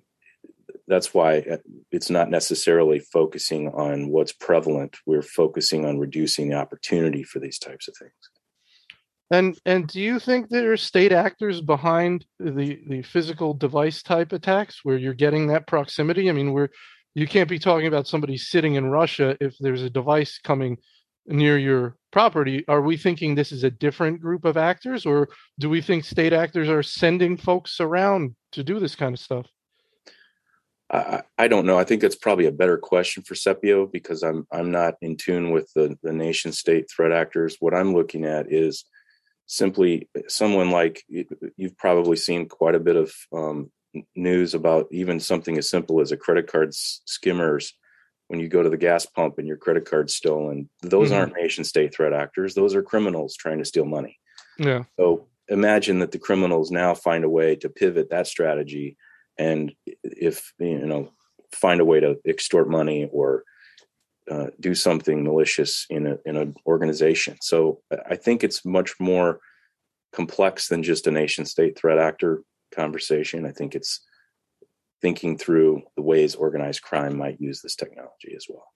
that's 0.87 1.13
why 1.13 1.59
it's 1.91 2.09
not 2.09 2.29
necessarily 2.29 2.99
focusing 2.99 3.69
on 3.69 4.09
what's 4.09 4.33
prevalent. 4.33 4.97
We're 5.05 5.21
focusing 5.21 5.85
on 5.85 5.99
reducing 5.99 6.49
the 6.49 6.55
opportunity 6.55 7.23
for 7.23 7.39
these 7.39 7.59
types 7.59 7.87
of 7.87 7.95
things. 7.97 8.30
And 9.31 9.57
and 9.65 9.87
do 9.87 10.01
you 10.01 10.19
think 10.19 10.49
there 10.49 10.73
are 10.73 10.77
state 10.77 11.13
actors 11.13 11.61
behind 11.61 12.25
the 12.37 12.79
the 12.87 13.01
physical 13.01 13.53
device 13.53 14.03
type 14.03 14.33
attacks 14.33 14.81
where 14.83 14.97
you're 14.97 15.13
getting 15.13 15.47
that 15.47 15.67
proximity? 15.67 16.29
I 16.29 16.33
mean, 16.33 16.51
we're 16.51 16.69
you 17.15 17.27
can't 17.27 17.49
be 17.49 17.57
talking 17.57 17.87
about 17.87 18.07
somebody 18.07 18.37
sitting 18.37 18.75
in 18.75 18.87
Russia 18.87 19.37
if 19.39 19.55
there's 19.59 19.83
a 19.83 19.89
device 19.89 20.37
coming 20.37 20.77
near 21.25 21.57
your 21.57 21.95
property. 22.11 22.65
Are 22.67 22.81
we 22.81 22.97
thinking 22.97 23.33
this 23.33 23.53
is 23.53 23.63
a 23.63 23.71
different 23.71 24.21
group 24.21 24.43
of 24.43 24.57
actors, 24.57 25.05
or 25.05 25.29
do 25.59 25.69
we 25.69 25.81
think 25.81 26.03
state 26.03 26.33
actors 26.33 26.67
are 26.67 26.83
sending 26.83 27.37
folks 27.37 27.79
around 27.79 28.35
to 28.51 28.63
do 28.63 28.79
this 28.79 28.95
kind 28.95 29.13
of 29.13 29.19
stuff? 29.19 29.47
I, 30.91 31.21
I 31.37 31.47
don't 31.47 31.65
know. 31.65 31.79
I 31.79 31.85
think 31.85 32.01
that's 32.01 32.17
probably 32.17 32.47
a 32.47 32.51
better 32.51 32.77
question 32.77 33.23
for 33.23 33.35
Sepio 33.35 33.89
because 33.89 34.23
I'm 34.23 34.45
I'm 34.51 34.71
not 34.71 34.95
in 35.01 35.15
tune 35.15 35.51
with 35.51 35.71
the 35.73 35.97
the 36.03 36.11
nation 36.11 36.51
state 36.51 36.91
threat 36.91 37.13
actors. 37.13 37.55
What 37.61 37.73
I'm 37.73 37.93
looking 37.93 38.25
at 38.25 38.51
is 38.51 38.83
simply 39.51 40.07
someone 40.29 40.71
like 40.71 41.03
you've 41.09 41.77
probably 41.77 42.15
seen 42.15 42.47
quite 42.47 42.73
a 42.73 42.79
bit 42.79 42.95
of 42.95 43.13
um, 43.33 43.69
news 44.15 44.53
about 44.53 44.87
even 44.91 45.19
something 45.19 45.57
as 45.57 45.69
simple 45.69 45.99
as 45.99 46.13
a 46.13 46.17
credit 46.17 46.47
card 46.47 46.73
skimmers 46.73 47.73
when 48.29 48.39
you 48.39 48.47
go 48.47 48.63
to 48.63 48.69
the 48.69 48.77
gas 48.77 49.05
pump 49.05 49.39
and 49.39 49.47
your 49.49 49.57
credit 49.57 49.83
card's 49.83 50.15
stolen. 50.15 50.69
Those 50.81 51.09
mm-hmm. 51.09 51.17
aren't 51.17 51.35
nation 51.35 51.65
state 51.65 51.93
threat 51.93 52.13
actors. 52.13 52.55
Those 52.55 52.73
are 52.75 52.81
criminals 52.81 53.35
trying 53.35 53.57
to 53.57 53.65
steal 53.65 53.83
money. 53.83 54.17
Yeah. 54.57 54.83
So 54.97 55.27
imagine 55.49 55.99
that 55.99 56.13
the 56.13 56.19
criminals 56.19 56.71
now 56.71 56.93
find 56.93 57.25
a 57.25 57.29
way 57.29 57.57
to 57.57 57.67
pivot 57.67 58.09
that 58.09 58.27
strategy 58.27 58.95
and 59.37 59.73
if 59.85 60.53
you 60.59 60.85
know 60.85 61.11
find 61.51 61.81
a 61.81 61.85
way 61.85 61.99
to 61.99 62.17
extort 62.25 62.69
money 62.69 63.09
or 63.11 63.43
uh, 64.31 64.47
do 64.61 64.73
something 64.73 65.23
malicious 65.23 65.85
in 65.89 66.07
a 66.07 66.17
in 66.25 66.37
an 66.37 66.55
organization. 66.65 67.37
So 67.41 67.81
I 68.09 68.15
think 68.15 68.43
it's 68.43 68.63
much 68.63 68.97
more 68.99 69.39
complex 70.13 70.69
than 70.69 70.83
just 70.83 71.07
a 71.07 71.11
nation 71.11 71.45
state 71.45 71.77
threat 71.77 71.97
actor 71.97 72.43
conversation. 72.73 73.45
I 73.45 73.51
think 73.51 73.75
it's 73.75 73.99
thinking 75.01 75.37
through 75.37 75.83
the 75.97 76.01
ways 76.01 76.35
organized 76.35 76.81
crime 76.81 77.17
might 77.17 77.41
use 77.41 77.61
this 77.61 77.75
technology 77.75 78.33
as 78.35 78.45
well. 78.47 78.67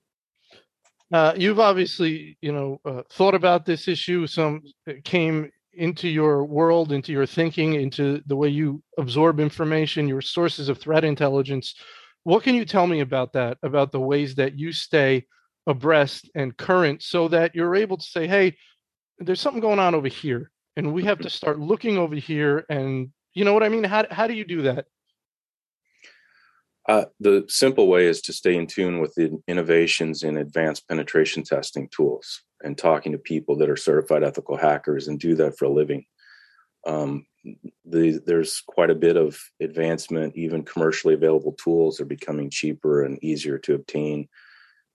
Uh, 1.14 1.34
you've 1.38 1.60
obviously, 1.60 2.38
you 2.42 2.52
know, 2.52 2.82
uh, 2.84 3.04
thought 3.12 3.36
about 3.36 3.66
this 3.66 3.88
issue. 3.88 4.28
Some 4.28 4.64
came 5.04 5.52
into 5.74 6.10
your 6.10 6.44
world, 6.44 6.92
into 6.92 7.12
your 7.14 7.28
thinking, 7.28 7.76
into 7.76 8.22
the 8.26 8.36
way 8.36 8.50
you 8.50 8.82
absorb 8.98 9.40
information, 9.40 10.08
your 10.08 10.22
sources 10.22 10.68
of 10.68 10.80
threat 10.80 11.06
intelligence. 11.06 11.76
What 12.24 12.44
can 12.44 12.56
you 12.56 12.66
tell 12.66 12.88
me 12.88 13.02
about 13.02 13.34
that? 13.34 13.58
About 13.62 13.92
the 13.92 14.00
ways 14.02 14.36
that 14.36 14.58
you 14.58 14.74
stay 14.74 15.26
abreast 15.68 16.30
and 16.36 16.56
current 16.56 17.02
so 17.02 17.28
that 17.30 17.56
you're 17.56 17.76
able 17.76 17.98
to 17.98 18.06
say, 18.06 18.28
hey, 18.28 18.56
there's 19.20 19.42
something 19.42 19.62
going 19.62 19.80
on 19.80 19.96
over 19.96 20.08
here. 20.08 20.52
And 20.76 20.94
we 20.94 21.04
have 21.06 21.20
to 21.20 21.30
start 21.30 21.60
looking 21.60 21.98
over 21.98 22.16
here. 22.16 22.66
And 22.70 23.12
you 23.34 23.46
know 23.46 23.54
what 23.54 23.64
I 23.64 23.70
mean? 23.70 23.84
How, 23.84 24.06
how 24.12 24.28
do 24.28 24.34
you 24.34 24.46
do 24.46 24.64
that? 24.64 24.86
Uh, 26.88 27.06
the 27.20 27.46
simple 27.48 27.88
way 27.88 28.06
is 28.06 28.22
to 28.22 28.34
stay 28.34 28.56
in 28.56 28.68
tune 28.68 29.00
with 29.00 29.14
the 29.16 29.42
innovations 29.48 30.22
in 30.22 30.38
advanced 30.38 30.88
penetration 30.88 31.44
testing 31.44 31.90
tools 31.90 32.44
and 32.64 32.78
talking 32.78 33.12
to 33.12 33.18
people 33.18 33.58
that 33.58 33.70
are 33.70 33.76
certified 33.76 34.24
ethical 34.24 34.56
hackers 34.56 35.08
and 35.08 35.20
do 35.20 35.34
that 35.36 35.58
for 35.58 35.66
a 35.66 35.70
living. 35.70 36.06
Um, 36.86 37.26
the, 37.86 38.22
there's 38.26 38.62
quite 38.68 38.92
a 38.92 38.96
bit 38.96 39.18
of 39.18 39.40
advancement. 39.60 40.36
Even 40.36 40.64
commercially 40.64 41.16
available 41.16 41.54
tools 41.54 42.00
are 42.00 42.06
becoming 42.06 42.52
cheaper 42.52 43.04
and 43.04 43.24
easier 43.24 43.58
to 43.60 43.74
obtain 43.74 44.28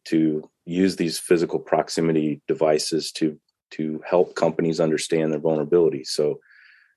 to 0.06 0.48
use 0.64 0.96
these 0.96 1.18
physical 1.18 1.58
proximity 1.58 2.40
devices 2.46 3.12
to 3.12 3.38
to 3.72 4.02
help 4.04 4.34
companies 4.34 4.80
understand 4.80 5.32
their 5.32 5.40
vulnerabilities. 5.40 6.08
So, 6.08 6.40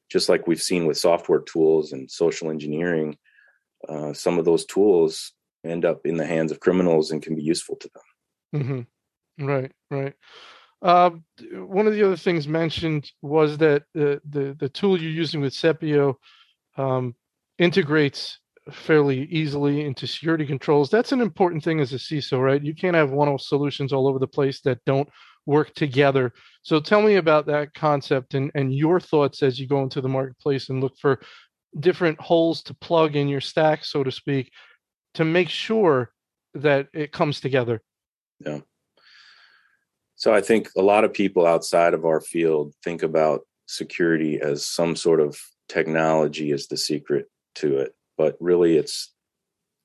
just 0.09 0.29
like 0.29 0.47
we've 0.47 0.61
seen 0.61 0.85
with 0.85 0.97
software 0.97 1.41
tools 1.41 1.91
and 1.91 2.09
social 2.09 2.49
engineering, 2.49 3.17
uh, 3.87 4.13
some 4.13 4.39
of 4.39 4.45
those 4.45 4.65
tools 4.65 5.33
end 5.63 5.85
up 5.85 6.05
in 6.05 6.17
the 6.17 6.25
hands 6.25 6.51
of 6.51 6.59
criminals 6.59 7.11
and 7.11 7.21
can 7.21 7.35
be 7.35 7.43
useful 7.43 7.75
to 7.77 7.89
them. 7.93 8.61
Mm-hmm. 8.61 9.45
Right, 9.45 9.71
right. 9.89 10.13
Uh, 10.81 11.11
one 11.53 11.87
of 11.87 11.93
the 11.93 12.03
other 12.03 12.17
things 12.17 12.47
mentioned 12.47 13.11
was 13.21 13.57
that 13.59 13.83
the 13.93 14.21
the, 14.29 14.55
the 14.59 14.69
tool 14.69 15.01
you're 15.01 15.11
using 15.11 15.41
with 15.41 15.53
Sepio 15.53 16.15
um, 16.77 17.15
integrates 17.57 18.39
fairly 18.71 19.25
easily 19.25 19.85
into 19.85 20.07
security 20.07 20.45
controls. 20.45 20.89
That's 20.89 21.11
an 21.11 21.21
important 21.21 21.63
thing 21.63 21.79
as 21.79 21.93
a 21.93 21.97
CISO, 21.97 22.41
right? 22.41 22.63
You 22.63 22.73
can't 22.73 22.95
have 22.95 23.11
one-off 23.11 23.41
solutions 23.41 23.91
all 23.91 24.07
over 24.07 24.19
the 24.19 24.27
place 24.27 24.61
that 24.61 24.83
don't 24.85 25.09
work 25.45 25.73
together. 25.73 26.33
So 26.61 26.79
tell 26.79 27.01
me 27.01 27.15
about 27.15 27.45
that 27.47 27.73
concept 27.73 28.33
and, 28.33 28.51
and 28.55 28.73
your 28.73 28.99
thoughts 28.99 29.43
as 29.43 29.59
you 29.59 29.67
go 29.67 29.83
into 29.83 29.99
the 29.99 30.07
marketplace 30.07 30.69
and 30.69 30.81
look 30.81 30.97
for 30.97 31.19
different 31.79 32.19
holes 32.21 32.63
to 32.63 32.73
plug 32.73 33.15
in 33.15 33.27
your 33.27 33.41
stack, 33.41 33.83
so 33.83 34.03
to 34.03 34.11
speak, 34.11 34.51
to 35.15 35.25
make 35.25 35.49
sure 35.49 36.11
that 36.53 36.87
it 36.93 37.11
comes 37.11 37.41
together. 37.41 37.81
Yeah. 38.39 38.59
So 40.15 40.33
I 40.33 40.39
think 40.39 40.69
a 40.77 40.81
lot 40.81 41.03
of 41.03 41.13
people 41.13 41.45
outside 41.45 41.93
of 41.93 42.05
our 42.05 42.21
field 42.21 42.73
think 42.83 43.03
about 43.03 43.41
security 43.65 44.39
as 44.41 44.65
some 44.65 44.95
sort 44.95 45.19
of 45.19 45.37
technology 45.67 46.51
is 46.51 46.67
the 46.67 46.77
secret 46.77 47.25
to 47.55 47.79
it, 47.79 47.93
but 48.17 48.35
really 48.39 48.77
it's 48.77 49.13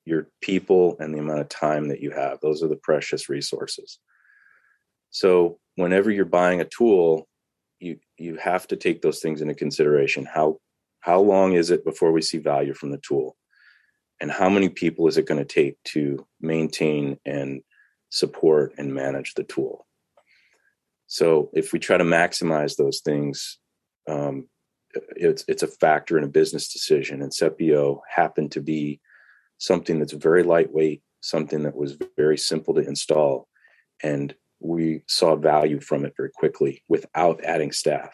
your 0.05 0.27
people 0.41 0.97
and 0.99 1.13
the 1.13 1.19
amount 1.19 1.39
of 1.39 1.49
time 1.49 1.89
that 1.89 2.01
you 2.01 2.11
have. 2.11 2.39
Those 2.41 2.63
are 2.63 2.67
the 2.67 2.75
precious 2.75 3.29
resources. 3.29 3.99
So 5.11 5.59
whenever 5.75 6.11
you're 6.11 6.25
buying 6.25 6.61
a 6.61 6.65
tool, 6.65 7.27
you 7.79 7.99
you 8.17 8.35
have 8.37 8.67
to 8.67 8.75
take 8.75 9.01
those 9.01 9.19
things 9.19 9.41
into 9.41 9.53
consideration. 9.53 10.25
How 10.25 10.57
how 11.01 11.19
long 11.19 11.53
is 11.53 11.71
it 11.71 11.85
before 11.85 12.11
we 12.11 12.21
see 12.21 12.37
value 12.37 12.73
from 12.73 12.91
the 12.91 12.97
tool? 12.99 13.35
And 14.21 14.29
how 14.29 14.49
many 14.49 14.67
people 14.67 15.07
is 15.07 15.17
it 15.17 15.25
going 15.25 15.39
to 15.39 15.45
take 15.45 15.81
to 15.85 16.25
maintain 16.41 17.17
and 17.25 17.61
support 18.09 18.73
and 18.77 18.93
manage 18.93 19.33
the 19.33 19.43
tool? 19.43 19.85
So 21.07 21.49
if 21.53 21.71
we 21.71 21.79
try 21.79 21.97
to 21.97 22.03
maximize 22.03 22.75
those 22.75 22.99
things, 22.99 23.57
um, 24.07 24.47
it's 24.93 25.43
it's 25.47 25.63
a 25.63 25.67
factor 25.67 26.17
in 26.17 26.23
a 26.23 26.27
business 26.27 26.71
decision. 26.71 27.21
And 27.21 27.31
Sepio 27.31 28.01
happened 28.09 28.51
to 28.53 28.61
be 28.61 28.99
something 29.57 29.99
that's 29.99 30.13
very 30.13 30.43
lightweight, 30.43 31.01
something 31.21 31.63
that 31.63 31.75
was 31.75 31.97
very 32.17 32.37
simple 32.37 32.73
to 32.75 32.81
install, 32.81 33.47
and 34.03 34.33
we 34.59 35.03
saw 35.07 35.35
value 35.35 35.79
from 35.79 36.05
it 36.05 36.13
very 36.17 36.31
quickly 36.31 36.83
without 36.87 37.43
adding 37.43 37.71
staff. 37.71 38.13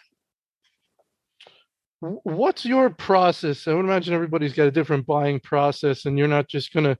What's 2.01 2.65
your 2.65 2.89
process? 2.89 3.67
I 3.67 3.73
would 3.73 3.85
imagine 3.85 4.13
everybody's 4.13 4.53
got 4.53 4.67
a 4.67 4.71
different 4.71 5.07
buying 5.07 5.39
process, 5.39 6.05
and 6.05 6.17
you're 6.17 6.27
not 6.27 6.47
just 6.47 6.73
going 6.73 6.83
to 6.83 6.97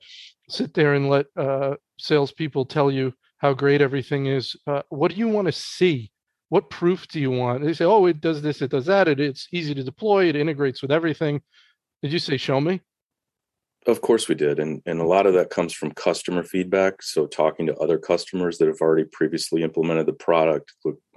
sit 0.50 0.74
there 0.74 0.94
and 0.94 1.10
let 1.10 1.28
uh, 1.38 1.76
salespeople 2.00 2.66
tell 2.66 2.90
you 2.90 3.14
how 3.38 3.54
great 3.54 3.82
everything 3.82 4.26
is. 4.26 4.56
Uh, 4.66 4.82
what 4.90 5.12
do 5.12 5.18
you 5.18 5.28
want 5.28 5.48
to 5.48 5.52
see? 5.52 6.12
What 6.56 6.70
proof 6.70 7.06
do 7.10 7.20
you 7.20 7.32
want? 7.32 7.66
They 7.66 7.74
say, 7.74 7.84
"Oh, 7.84 8.06
it 8.06 8.22
does 8.22 8.42
this, 8.42 8.62
it 8.62 8.72
does 8.72 8.86
that. 8.86 9.10
It, 9.10 9.20
it's 9.20 9.50
easy 9.52 9.76
to 9.76 9.84
deploy. 9.84 10.30
It 10.30 10.38
integrates 10.38 10.82
with 10.82 10.90
everything." 10.90 11.42
Did 12.02 12.14
you 12.14 12.20
say, 12.20 12.38
"Show 12.38 12.62
me"? 12.62 12.80
Of 13.88 14.00
course 14.00 14.30
we 14.30 14.36
did, 14.36 14.60
and 14.60 14.82
and 14.86 15.02
a 15.02 15.06
lot 15.06 15.26
of 15.26 15.34
that 15.34 15.50
comes 15.50 15.74
from 15.74 15.92
customer 15.92 16.44
feedback. 16.44 17.02
So 17.02 17.28
talking 17.28 17.66
to 17.66 17.76
other 17.76 17.98
customers 17.98 18.58
that 18.58 18.70
have 18.70 18.80
already 18.80 19.04
previously 19.04 19.64
implemented 19.64 20.06
the 20.06 20.14
product, 20.14 20.72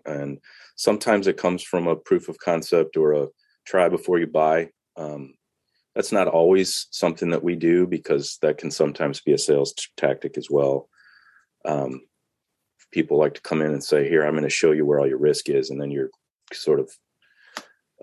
and 0.04 0.40
sometimes 0.74 1.28
it 1.28 1.36
comes 1.36 1.62
from 1.62 1.86
a 1.86 1.94
proof 1.94 2.28
of 2.28 2.36
concept 2.40 2.96
or 2.96 3.12
a 3.12 3.28
try 3.64 3.88
before 3.88 4.18
you 4.18 4.26
buy. 4.26 4.70
Um, 4.96 5.34
that's 5.94 6.10
not 6.10 6.26
always 6.26 6.88
something 6.90 7.30
that 7.30 7.44
we 7.44 7.54
do 7.54 7.86
because 7.86 8.38
that 8.42 8.58
can 8.58 8.72
sometimes 8.72 9.20
be 9.20 9.34
a 9.34 9.38
sales 9.38 9.72
t- 9.72 9.84
tactic 9.96 10.36
as 10.36 10.48
well. 10.50 10.88
Um, 11.64 12.00
people 12.90 13.18
like 13.18 13.34
to 13.34 13.42
come 13.42 13.62
in 13.62 13.70
and 13.70 13.82
say, 13.82 14.08
"Here, 14.08 14.24
I'm 14.24 14.32
going 14.32 14.44
to 14.44 14.50
show 14.50 14.72
you 14.72 14.86
where 14.86 15.00
all 15.00 15.06
your 15.06 15.18
risk 15.18 15.48
is," 15.48 15.70
and 15.70 15.80
then 15.80 15.90
you're 15.90 16.10
sort 16.52 16.80
of 16.80 16.90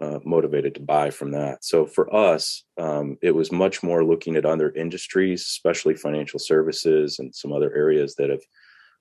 uh, 0.02 0.20
motivated 0.26 0.76
to 0.76 0.82
buy 0.82 1.10
from 1.10 1.32
that. 1.32 1.64
So 1.64 1.86
for 1.86 2.14
us, 2.14 2.64
um, 2.78 3.18
it 3.22 3.32
was 3.32 3.52
much 3.52 3.82
more 3.82 4.04
looking 4.04 4.36
at 4.36 4.46
other 4.46 4.72
industries, 4.72 5.42
especially 5.42 5.96
financial 5.96 6.40
services 6.40 7.20
and 7.20 7.34
some 7.34 7.54
other 7.54 7.74
areas 7.76 8.16
that 8.16 8.30
have 8.30 8.42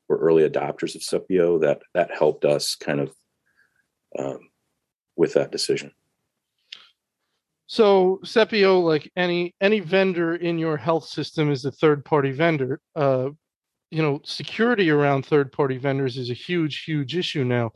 were 0.08 0.18
early 0.18 0.48
adopters 0.48 0.94
of 0.94 1.02
Sepio. 1.02 1.60
That 1.60 1.80
that 1.94 2.16
helped 2.16 2.44
us 2.44 2.74
kind 2.74 3.00
of 3.00 3.12
um, 4.18 4.38
with 5.16 5.34
that 5.34 5.50
decision. 5.50 5.92
So 7.66 8.20
Sepio, 8.24 8.82
like 8.82 9.10
any 9.16 9.54
any 9.60 9.80
vendor 9.80 10.36
in 10.36 10.58
your 10.58 10.76
health 10.76 11.06
system, 11.06 11.50
is 11.50 11.64
a 11.64 11.72
third 11.72 12.04
party 12.04 12.30
vendor. 12.30 12.80
Uh, 12.94 13.30
you 13.94 14.02
know, 14.02 14.20
security 14.24 14.90
around 14.90 15.24
third 15.24 15.52
party 15.52 15.78
vendors 15.78 16.16
is 16.16 16.28
a 16.28 16.34
huge, 16.34 16.82
huge 16.82 17.16
issue 17.16 17.44
now. 17.44 17.68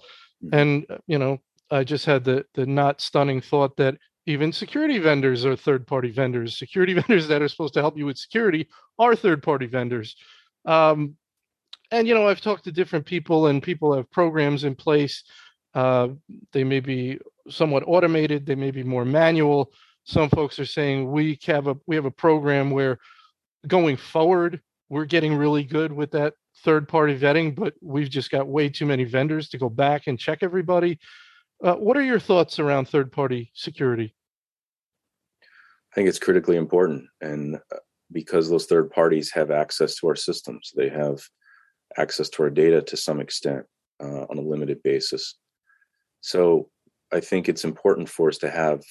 Mm-hmm. 0.45 0.55
And 0.55 0.87
uh, 0.91 0.99
you 1.07 1.17
know, 1.17 1.39
I 1.71 1.85
just 1.85 2.05
had 2.05 2.25
the 2.25 2.45
the 2.55 2.67
not 2.67 3.01
stunning 3.01 3.41
thought 3.41 3.77
that 3.77 3.97
even 4.27 4.53
security 4.53 4.99
vendors 4.99 5.47
are 5.47 5.55
third 5.55 5.87
party 5.87 6.11
vendors. 6.11 6.59
Security 6.59 6.93
vendors 7.01 7.29
that 7.29 7.41
are 7.41 7.49
supposed 7.49 7.75
to 7.75 7.81
help 7.81 7.97
you 7.97 8.05
with 8.05 8.19
security 8.19 8.69
are 8.99 9.15
third 9.15 9.45
party 9.45 9.67
vendors. 9.67 10.17
Um, 10.65 11.15
and 11.93 12.09
you 12.09 12.15
know, 12.15 12.27
I've 12.27 12.41
talked 12.41 12.65
to 12.65 12.73
different 12.73 13.07
people, 13.07 13.47
and 13.47 13.63
people 13.63 13.95
have 13.95 14.11
programs 14.11 14.65
in 14.65 14.75
place. 14.75 15.23
Uh, 15.73 16.09
they 16.53 16.65
may 16.65 16.81
be 16.81 17.21
somewhat 17.49 17.85
automated. 17.87 18.45
They 18.45 18.57
may 18.57 18.73
be 18.73 18.83
more 18.83 19.05
manual. 19.05 19.73
Some 20.03 20.31
folks 20.31 20.59
are 20.59 20.67
saying 20.67 21.13
we 21.13 21.39
have 21.47 21.69
a 21.69 21.77
we 21.87 21.95
have 21.95 22.07
a 22.07 22.11
program 22.11 22.73
where 22.73 22.99
going 23.69 23.97
forward 23.97 24.61
we're 24.89 25.05
getting 25.05 25.35
really 25.35 25.65
good 25.65 25.93
with 25.93 26.13
that 26.13 26.35
third 26.65 26.89
party 26.89 27.19
vetting, 27.19 27.55
but 27.55 27.75
we've 27.83 28.11
just 28.11 28.31
got 28.31 28.49
way 28.49 28.69
too 28.69 28.87
many 28.87 29.05
vendors 29.05 29.49
to 29.51 29.59
go 29.59 29.69
back 29.69 30.07
and 30.07 30.19
check 30.19 30.39
everybody. 30.43 30.99
Uh, 31.63 31.75
what 31.75 31.97
are 31.97 32.03
your 32.03 32.21
thoughts 32.21 32.59
around 32.59 32.89
third 32.89 33.13
party 33.13 33.51
security? 33.55 34.15
I 35.43 35.95
think 35.95 36.09
it's 36.09 36.19
critically 36.19 36.57
important. 36.57 37.07
And 37.21 37.57
uh, 37.57 37.79
because 38.13 38.49
those 38.49 38.67
third 38.67 38.91
parties 38.91 39.31
have 39.33 39.51
access 39.51 39.97
to 39.97 40.09
our 40.09 40.17
systems, 40.17 40.73
they 40.77 40.89
have 40.89 41.21
access 41.97 42.29
to 42.31 42.43
our 42.43 42.51
data 42.51 42.83
to 42.83 42.97
some 42.97 43.21
extent 43.21 43.65
uh, 44.01 44.25
on 44.31 44.39
a 44.39 44.43
limited 44.43 44.83
basis. 44.83 45.37
So 46.21 46.71
I 47.13 47.21
think 47.21 47.49
it's 47.49 47.65
important 47.65 48.09
for 48.09 48.29
us 48.29 48.39
to 48.39 48.51
have 48.51 48.83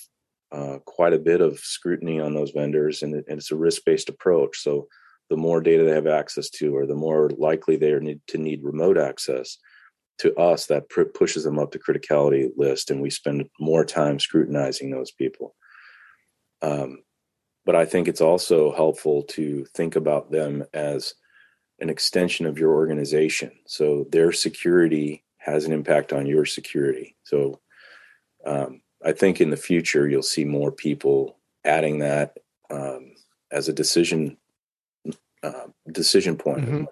uh, 0.51 0.77
quite 0.85 1.13
a 1.13 1.19
bit 1.19 1.41
of 1.41 1.59
scrutiny 1.59 2.19
on 2.19 2.33
those 2.33 2.51
vendors, 2.51 3.03
and, 3.03 3.15
it, 3.15 3.25
and 3.27 3.37
it's 3.37 3.51
a 3.51 3.55
risk 3.55 3.83
based 3.85 4.09
approach. 4.09 4.59
So 4.59 4.87
the 5.29 5.37
more 5.37 5.61
data 5.61 5.83
they 5.83 5.91
have 5.91 6.07
access 6.07 6.49
to, 6.49 6.75
or 6.75 6.85
the 6.85 6.95
more 6.95 7.29
likely 7.37 7.75
they 7.75 7.91
are 7.91 7.99
need 7.99 8.21
to 8.27 8.37
need 8.37 8.63
remote 8.63 8.97
access, 8.97 9.57
to 10.19 10.35
us 10.35 10.65
that 10.67 10.89
pr- 10.89 11.03
pushes 11.03 11.43
them 11.43 11.59
up 11.59 11.71
the 11.71 11.79
criticality 11.79 12.49
list 12.57 12.89
and 12.89 13.01
we 13.01 13.09
spend 13.09 13.49
more 13.59 13.85
time 13.85 14.19
scrutinizing 14.19 14.89
those 14.89 15.11
people. 15.11 15.55
Um, 16.61 17.03
but 17.65 17.75
i 17.75 17.85
think 17.85 18.07
it's 18.07 18.21
also 18.21 18.71
helpful 18.71 19.23
to 19.23 19.65
think 19.75 19.95
about 19.95 20.31
them 20.31 20.65
as 20.73 21.13
an 21.79 21.89
extension 21.91 22.47
of 22.47 22.57
your 22.57 22.73
organization. 22.73 23.51
So 23.67 24.07
their 24.11 24.31
security 24.31 25.23
has 25.37 25.65
an 25.65 25.71
impact 25.71 26.11
on 26.11 26.25
your 26.25 26.45
security. 26.45 27.15
So 27.23 27.59
um, 28.45 28.81
i 29.05 29.11
think 29.11 29.39
in 29.39 29.51
the 29.51 29.57
future 29.57 30.07
you'll 30.07 30.23
see 30.23 30.45
more 30.45 30.71
people 30.71 31.37
adding 31.63 31.99
that 31.99 32.37
um, 32.71 33.11
as 33.51 33.69
a 33.69 33.73
decision 33.73 34.37
uh, 35.43 35.67
decision 35.91 36.35
point 36.35 36.61
mm-hmm 36.61 36.83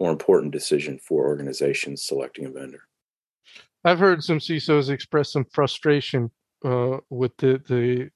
more 0.00 0.10
important 0.10 0.52
decision 0.52 0.98
for 0.98 1.26
organizations 1.26 2.04
selecting 2.04 2.46
a 2.46 2.50
vendor. 2.50 2.82
I've 3.84 3.98
heard 3.98 4.24
some 4.24 4.38
CISOs 4.38 4.90
express 4.90 5.32
some 5.32 5.44
frustration 5.52 6.30
uh, 6.64 6.98
with 7.10 7.36
the 7.36 7.60
the 7.68 8.10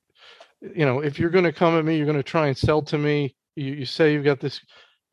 you 0.60 0.84
know 0.84 1.00
if 1.00 1.18
you're 1.18 1.30
going 1.30 1.44
to 1.44 1.52
come 1.52 1.78
at 1.78 1.84
me, 1.84 1.96
you're 1.96 2.06
going 2.06 2.16
to 2.16 2.22
try 2.22 2.48
and 2.48 2.56
sell 2.56 2.82
to 2.82 2.98
me. 2.98 3.36
You, 3.54 3.74
you 3.74 3.84
say 3.84 4.12
you've 4.12 4.24
got 4.24 4.40
this, 4.40 4.60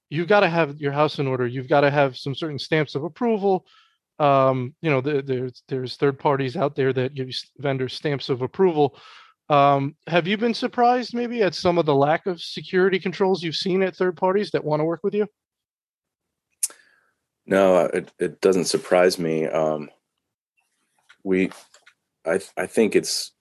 you've 0.10 0.28
got 0.28 0.41
to 0.41 0.50
have 0.50 0.80
your 0.80 0.91
house 0.91 1.20
in 1.20 1.28
order. 1.28 1.46
You've 1.46 1.68
got 1.68 1.82
to 1.82 1.91
have 1.91 2.18
some 2.18 2.36
certain 2.36 2.60
stamps 2.60 2.96
of 2.96 3.04
approval. 3.04 3.65
Um, 4.18 4.74
you 4.82 4.89
know, 4.89 5.02
the, 5.02 5.22
there's 5.22 5.63
there's 5.68 5.98
third 5.98 6.18
parties 6.18 6.56
out 6.56 6.76
there 6.76 6.94
that 6.94 7.13
give 7.13 7.30
vendors 7.58 7.94
stamps 7.94 8.30
of 8.30 8.41
approval. 8.41 8.98
Um, 9.49 9.95
have 10.08 10.27
you 10.27 10.38
been 10.38 10.53
surprised 10.53 11.13
maybe 11.13 11.43
at 11.43 11.53
some 11.53 11.77
of 11.77 11.86
the 11.86 11.95
lack 11.95 12.25
of 12.25 12.41
security 12.41 12.99
controls 12.99 13.43
you've 13.43 13.55
seen 13.55 13.84
at 13.84 13.95
third 13.95 14.17
parties 14.17 14.51
that 14.51 14.63
want 14.63 14.79
to 14.79 14.86
work 14.86 15.01
with 15.03 15.13
you? 15.13 15.27
No, 17.45 17.81
it, 17.81 18.12
it 18.17 18.41
doesn't 18.41 18.65
surprise 18.65 19.19
me. 19.19 19.45
Um, 19.45 19.89
we, 21.23 21.51
I, 22.25 22.39
I 22.58 22.65
think 22.65 22.95
it's, 22.95 23.34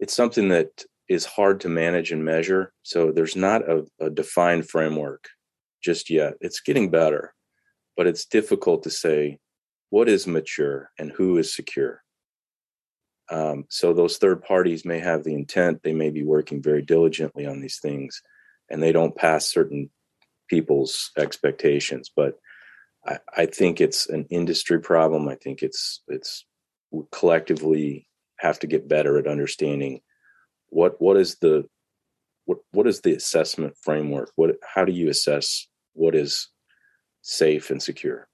it's 0.00 0.14
something 0.14 0.48
that 0.48 0.84
is 1.08 1.24
hard 1.24 1.60
to 1.60 1.68
manage 1.68 2.10
and 2.10 2.24
measure. 2.24 2.72
So 2.82 3.12
there's 3.12 3.36
not 3.36 3.62
a, 3.68 3.84
a 4.00 4.10
defined 4.10 4.68
framework 4.68 5.28
just 5.82 6.10
yet. 6.10 6.34
It's 6.40 6.60
getting 6.60 6.90
better, 6.90 7.32
but 7.96 8.08
it's 8.08 8.26
difficult 8.26 8.82
to 8.84 8.90
say 8.90 9.38
what 9.90 10.08
is 10.08 10.26
mature 10.26 10.90
and 10.98 11.12
who 11.12 11.38
is 11.38 11.54
secure. 11.54 12.02
Um, 13.30 13.64
so 13.68 13.92
those 13.92 14.18
third 14.18 14.42
parties 14.42 14.84
may 14.84 14.98
have 14.98 15.24
the 15.24 15.34
intent, 15.34 15.82
they 15.82 15.94
may 15.94 16.10
be 16.10 16.24
working 16.24 16.62
very 16.62 16.82
diligently 16.82 17.46
on 17.46 17.60
these 17.60 17.78
things, 17.78 18.22
and 18.70 18.82
they 18.82 18.92
don't 18.92 19.16
pass 19.16 19.46
certain 19.46 19.90
people's 20.48 21.10
expectations. 21.16 22.10
But 22.14 22.38
I, 23.06 23.18
I 23.36 23.46
think 23.46 23.80
it's 23.80 24.08
an 24.08 24.26
industry 24.30 24.80
problem. 24.80 25.28
I 25.28 25.36
think 25.36 25.62
it's 25.62 26.02
it's 26.08 26.44
collectively 27.10 28.06
have 28.38 28.58
to 28.58 28.66
get 28.66 28.88
better 28.88 29.18
at 29.18 29.26
understanding 29.26 30.00
what 30.68 31.00
what 31.00 31.16
is 31.16 31.36
the 31.36 31.64
what 32.44 32.58
what 32.72 32.86
is 32.86 33.00
the 33.00 33.14
assessment 33.14 33.74
framework 33.80 34.30
what 34.36 34.56
how 34.74 34.84
do 34.84 34.92
you 34.92 35.08
assess 35.08 35.68
what 35.94 36.14
is 36.14 36.48
safe 37.22 37.70
and 37.70 37.82
secure 37.82 38.28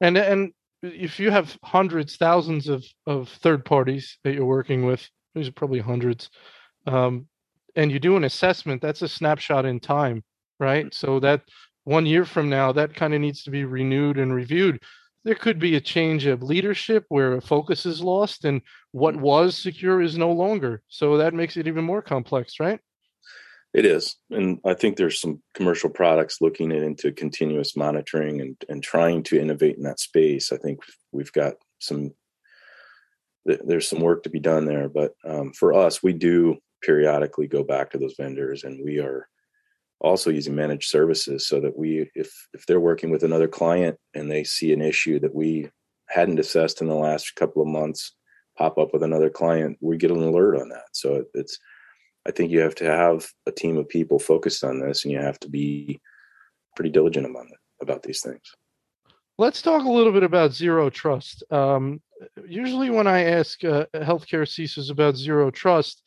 and 0.00 0.16
and 0.16 0.52
if 0.82 1.18
you 1.18 1.30
have 1.30 1.56
hundreds 1.64 2.16
thousands 2.16 2.68
of 2.68 2.84
of 3.06 3.28
third 3.28 3.64
parties 3.64 4.18
that 4.24 4.34
you're 4.34 4.44
working 4.44 4.84
with 4.84 5.08
these 5.34 5.48
are 5.48 5.52
probably 5.52 5.80
hundreds 5.80 6.30
um, 6.86 7.26
and 7.76 7.92
you 7.92 7.98
do 7.98 8.16
an 8.16 8.24
assessment 8.24 8.80
that's 8.80 9.02
a 9.02 9.08
snapshot 9.08 9.64
in 9.64 9.80
time 9.80 10.22
right? 10.58 10.92
So 10.94 11.20
that 11.20 11.42
one 11.84 12.06
year 12.06 12.24
from 12.24 12.48
now, 12.48 12.72
that 12.72 12.94
kind 12.94 13.14
of 13.14 13.20
needs 13.20 13.42
to 13.44 13.50
be 13.50 13.64
renewed 13.64 14.18
and 14.18 14.34
reviewed. 14.34 14.82
there 15.24 15.34
could 15.34 15.58
be 15.58 15.74
a 15.76 15.80
change 15.80 16.26
of 16.26 16.42
leadership 16.42 17.04
where 17.08 17.40
focus 17.40 17.84
is 17.84 18.00
lost 18.00 18.44
and 18.44 18.62
what 18.92 19.14
mm. 19.14 19.20
was 19.20 19.58
secure 19.58 20.00
is 20.00 20.16
no 20.16 20.32
longer. 20.32 20.80
So 20.88 21.18
that 21.18 21.34
makes 21.34 21.56
it 21.56 21.66
even 21.66 21.84
more 21.84 22.00
complex, 22.00 22.60
right? 22.60 22.80
It 23.74 23.84
is. 23.84 24.16
And 24.30 24.58
I 24.64 24.74
think 24.74 24.96
there's 24.96 25.20
some 25.20 25.42
commercial 25.54 25.90
products 25.90 26.40
looking 26.40 26.72
into 26.72 27.12
continuous 27.12 27.76
monitoring 27.76 28.40
and, 28.40 28.56
and 28.68 28.82
trying 28.82 29.22
to 29.24 29.40
innovate 29.40 29.76
in 29.76 29.82
that 29.82 30.00
space. 30.00 30.52
I 30.52 30.56
think 30.56 30.80
we've 31.12 31.32
got 31.32 31.54
some, 31.78 32.12
there's 33.44 33.88
some 33.88 34.00
work 34.00 34.22
to 34.22 34.30
be 34.30 34.40
done 34.40 34.64
there. 34.64 34.88
But 34.88 35.12
um, 35.24 35.52
for 35.52 35.74
us, 35.74 36.02
we 36.02 36.14
do 36.14 36.56
periodically 36.82 37.46
go 37.46 37.62
back 37.62 37.90
to 37.90 37.98
those 37.98 38.14
vendors 38.18 38.64
and 38.64 38.82
we 38.84 39.00
are 39.00 39.28
also 40.00 40.30
using 40.30 40.54
managed 40.54 40.88
services 40.88 41.46
so 41.46 41.60
that 41.60 41.76
we 41.76 42.08
if 42.14 42.30
if 42.54 42.64
they're 42.66 42.80
working 42.80 43.10
with 43.10 43.24
another 43.24 43.48
client 43.48 43.96
and 44.14 44.30
they 44.30 44.44
see 44.44 44.72
an 44.72 44.80
issue 44.80 45.18
that 45.18 45.34
we 45.34 45.68
hadn't 46.08 46.38
assessed 46.38 46.80
in 46.80 46.86
the 46.86 46.94
last 46.94 47.34
couple 47.34 47.60
of 47.60 47.68
months 47.68 48.14
pop 48.56 48.78
up 48.78 48.92
with 48.92 49.02
another 49.02 49.28
client 49.28 49.76
we 49.80 49.96
get 49.96 50.10
an 50.10 50.22
alert 50.22 50.56
on 50.56 50.68
that 50.68 50.84
so 50.92 51.24
it's 51.34 51.58
i 52.28 52.30
think 52.30 52.50
you 52.50 52.60
have 52.60 52.74
to 52.74 52.84
have 52.84 53.26
a 53.46 53.52
team 53.52 53.76
of 53.76 53.88
people 53.88 54.18
focused 54.18 54.62
on 54.62 54.80
this 54.80 55.04
and 55.04 55.12
you 55.12 55.18
have 55.18 55.40
to 55.40 55.48
be 55.48 56.00
pretty 56.76 56.90
diligent 56.90 57.26
about 57.26 57.46
about 57.80 58.02
these 58.02 58.20
things 58.20 58.54
let's 59.38 59.62
talk 59.62 59.84
a 59.84 59.90
little 59.90 60.12
bit 60.12 60.22
about 60.22 60.52
zero 60.52 60.90
trust 60.90 61.42
um, 61.50 62.00
usually 62.46 62.90
when 62.90 63.06
i 63.06 63.24
ask 63.24 63.64
uh, 63.64 63.86
healthcare 63.94 64.46
CISOs 64.46 64.90
about 64.90 65.16
zero 65.16 65.50
trust 65.50 66.02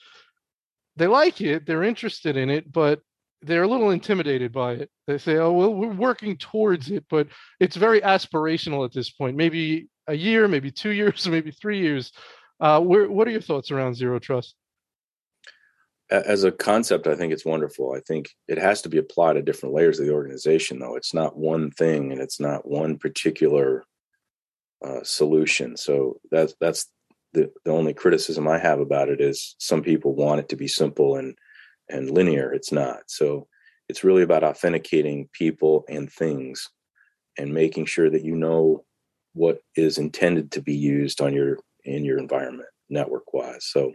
they 0.96 1.08
like 1.08 1.42
it 1.42 1.66
they're 1.66 1.84
interested 1.84 2.38
in 2.38 2.50
it 2.50 2.72
but 2.72 3.02
they're 3.42 3.64
a 3.64 3.68
little 3.68 3.90
intimidated 3.90 4.52
by 4.52 4.74
it. 4.74 4.90
They 5.08 5.18
say, 5.18 5.38
"Oh, 5.38 5.52
well, 5.52 5.74
we're 5.74 5.94
working 5.94 6.38
towards 6.38 6.92
it," 6.92 7.06
but 7.10 7.28
it's 7.60 7.76
very 7.76 8.02
aspirational 8.02 8.86
at 8.86 8.94
this 8.94 9.10
point. 9.10 9.36
Maybe 9.36 9.88
a 10.08 10.14
year, 10.14 10.48
maybe 10.48 10.72
two 10.72 10.92
years, 10.92 11.28
maybe 11.30 11.52
three 11.52 11.80
years. 11.80 12.12
Uh, 12.60 12.80
where, 12.80 13.10
what 13.10 13.28
are 13.28 13.32
your 13.32 13.42
thoughts 13.42 13.72
around 13.72 13.96
zero 13.96 14.20
trust? 14.20 14.56
As 16.12 16.44
a 16.44 16.52
concept, 16.52 17.08
I 17.08 17.16
think 17.16 17.32
it's 17.32 17.46
wonderful. 17.46 17.94
I 17.96 18.02
think 18.02 18.30
it 18.50 18.58
has 18.58 18.82
to 18.82 18.90
be 18.90 18.98
applied 18.98 19.38
at 19.38 19.46
different 19.46 19.74
layers 19.74 19.98
of 19.98 20.06
the 20.06 20.14
organization, 20.14 20.80
though. 20.80 20.98
It's 20.98 21.14
not 21.14 21.38
one 21.38 21.72
thing, 21.72 22.12
and 22.12 22.22
it's 22.22 22.40
not 22.40 22.68
one 22.68 22.98
particular 22.98 23.86
uh, 24.86 25.04
solution. 25.04 25.78
So 25.78 26.20
that's 26.30 26.54
that's 26.60 26.88
the 27.34 27.52
the 27.64 27.72
only 27.72 27.94
criticism 27.94 28.48
I 28.48 28.58
have 28.58 28.80
about 28.80 29.10
it 29.10 29.22
is 29.22 29.56
some 29.58 29.82
people 29.82 30.14
want 30.14 30.42
it 30.42 30.50
to 30.50 30.56
be 30.56 30.68
simple 30.68 31.16
and 31.16 31.38
and 31.90 32.12
linear. 32.12 32.54
It's 32.54 32.72
not. 32.72 33.04
So 33.08 33.48
it's 33.88 34.04
really 34.04 34.24
about 34.24 34.44
authenticating 34.44 35.30
people 35.34 35.86
and 35.90 36.12
things 36.12 36.70
and 37.38 37.54
making 37.54 37.86
sure 37.86 38.10
that 38.10 38.24
you 38.24 38.36
know 38.36 38.84
what 39.34 39.60
is 39.76 39.98
intended 39.98 40.52
to 40.52 40.62
be 40.62 40.76
used 40.76 41.22
on 41.22 41.34
your 41.34 41.60
in 41.86 42.04
your 42.04 42.18
environment 42.18 42.70
network 42.90 43.34
wise. 43.34 43.66
So 43.66 43.94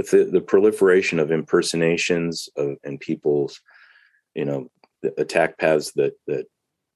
with 0.00 0.10
the, 0.10 0.24
the 0.24 0.40
proliferation 0.40 1.18
of 1.18 1.30
impersonations 1.30 2.48
of 2.56 2.76
and 2.82 2.98
people's, 2.98 3.60
you 4.34 4.46
know, 4.46 4.70
attack 5.18 5.58
paths 5.58 5.92
that 5.96 6.14
that 6.26 6.46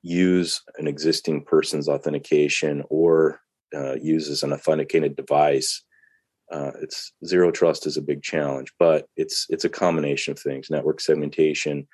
use 0.03 0.63
an 0.79 0.87
existing 0.87 1.45
person's 1.45 1.89
authentication 1.89 2.83
or 2.89 3.41
uh, 3.77 3.97
uses 4.01 4.43
an 4.43 4.53
authenticated 4.53 5.17
device 5.17 5.83
uh, 6.53 6.73
it's 6.81 7.13
zero 7.25 7.51
trust 7.51 7.87
is 7.87 7.97
a 7.97 8.03
big 8.03 8.23
challenge, 8.23 8.73
but 8.79 9.07
it's 9.17 9.47
it's 9.49 9.65
a 9.65 9.71
combination 9.71 10.33
of 10.33 10.39
things: 10.39 10.71
network 10.71 11.01
segmentation, 11.01 11.87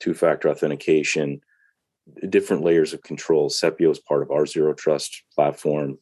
two-factor 0.00 0.48
authentication, 0.48 1.40
different 2.28 2.64
layers 2.64 2.92
of 2.92 3.02
control. 3.02 3.50
Sepio 3.50 3.90
is 3.90 4.00
part 4.00 4.22
of 4.22 4.30
our 4.30 4.46
zero 4.46 4.72
trust 4.74 5.22
platform. 5.34 5.98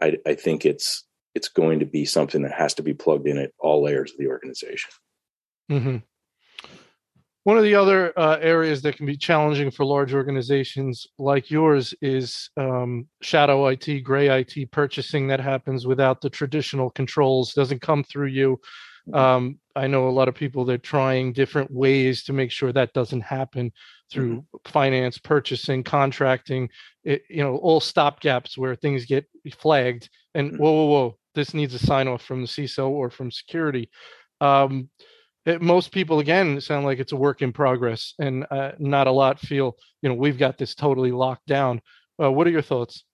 I, 0.00 0.16
I 0.26 0.34
think 0.34 0.64
it's 0.64 1.04
it's 1.34 1.48
going 1.48 1.80
to 1.80 1.86
be 1.86 2.04
something 2.04 2.42
that 2.42 2.52
has 2.52 2.74
to 2.74 2.82
be 2.82 2.94
plugged 2.94 3.26
in 3.26 3.38
at 3.38 3.52
all 3.58 3.82
layers 3.82 4.12
of 4.12 4.18
the 4.18 4.28
organization. 4.28 4.90
Mm-hmm. 5.70 5.96
One 7.44 7.56
of 7.56 7.64
the 7.64 7.74
other 7.74 8.16
uh, 8.16 8.38
areas 8.40 8.82
that 8.82 8.96
can 8.96 9.06
be 9.06 9.16
challenging 9.16 9.72
for 9.72 9.84
large 9.84 10.14
organizations 10.14 11.08
like 11.18 11.50
yours 11.50 11.92
is 12.00 12.50
um, 12.56 13.08
shadow 13.20 13.66
IT, 13.66 14.04
gray 14.04 14.28
IT 14.28 14.70
purchasing 14.70 15.26
that 15.26 15.40
happens 15.40 15.84
without 15.84 16.20
the 16.20 16.30
traditional 16.30 16.90
controls, 16.90 17.52
doesn't 17.52 17.82
come 17.82 18.04
through 18.04 18.28
you. 18.28 18.60
Mm-hmm. 19.08 19.14
Um, 19.18 19.58
I 19.74 19.88
know 19.88 20.08
a 20.08 20.10
lot 20.10 20.28
of 20.28 20.36
people 20.36 20.64
that 20.66 20.74
are 20.74 20.78
trying 20.78 21.32
different 21.32 21.72
ways 21.72 22.22
to 22.24 22.32
make 22.32 22.52
sure 22.52 22.72
that 22.72 22.92
doesn't 22.92 23.22
happen 23.22 23.72
through 24.12 24.36
mm-hmm. 24.36 24.70
finance, 24.70 25.18
purchasing, 25.18 25.82
contracting, 25.82 26.68
it, 27.02 27.22
you 27.28 27.42
know, 27.42 27.56
all 27.56 27.80
stopgaps 27.80 28.56
where 28.56 28.76
things 28.76 29.04
get 29.04 29.26
flagged 29.58 30.08
and 30.34 30.52
mm-hmm. 30.52 30.62
whoa, 30.62 30.72
whoa, 30.72 30.86
whoa, 30.86 31.18
this 31.34 31.54
needs 31.54 31.74
a 31.74 31.78
sign 31.78 32.08
off 32.08 32.22
from 32.22 32.42
the 32.42 32.48
CISO 32.48 32.88
or 32.88 33.10
from 33.10 33.30
security. 33.30 33.90
Um, 34.40 34.88
it, 35.44 35.60
most 35.60 35.92
people 35.92 36.20
again 36.20 36.60
sound 36.60 36.84
like 36.84 36.98
it's 36.98 37.12
a 37.12 37.16
work 37.16 37.42
in 37.42 37.52
progress 37.52 38.14
and 38.18 38.46
uh, 38.50 38.72
not 38.78 39.06
a 39.06 39.12
lot 39.12 39.40
feel 39.40 39.76
you 40.00 40.08
know 40.08 40.14
we've 40.14 40.38
got 40.38 40.58
this 40.58 40.74
totally 40.74 41.12
locked 41.12 41.46
down. 41.46 41.80
Uh, 42.22 42.30
what 42.30 42.46
are 42.46 42.50
your 42.50 42.62
thoughts? 42.62 43.04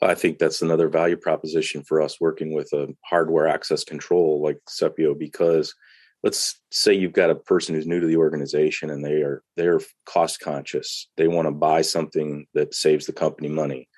I 0.00 0.14
think 0.14 0.38
that's 0.38 0.62
another 0.62 0.88
value 0.88 1.16
proposition 1.16 1.84
for 1.84 2.02
us 2.02 2.20
working 2.20 2.52
with 2.52 2.72
a 2.72 2.88
hardware 3.04 3.46
access 3.46 3.84
control 3.84 4.42
like 4.42 4.58
sepio 4.68 5.16
because 5.16 5.74
let's 6.24 6.60
say 6.70 6.92
you've 6.92 7.12
got 7.12 7.30
a 7.30 7.36
person 7.36 7.74
who's 7.74 7.86
new 7.86 8.00
to 8.00 8.06
the 8.06 8.16
organization 8.16 8.90
and 8.90 9.04
they 9.04 9.22
are 9.22 9.42
they're 9.56 9.80
cost 10.06 10.40
conscious. 10.40 11.08
They 11.16 11.28
want 11.28 11.46
to 11.46 11.52
buy 11.52 11.82
something 11.82 12.46
that 12.54 12.74
saves 12.74 13.06
the 13.06 13.12
company 13.12 13.48
money 13.48 13.88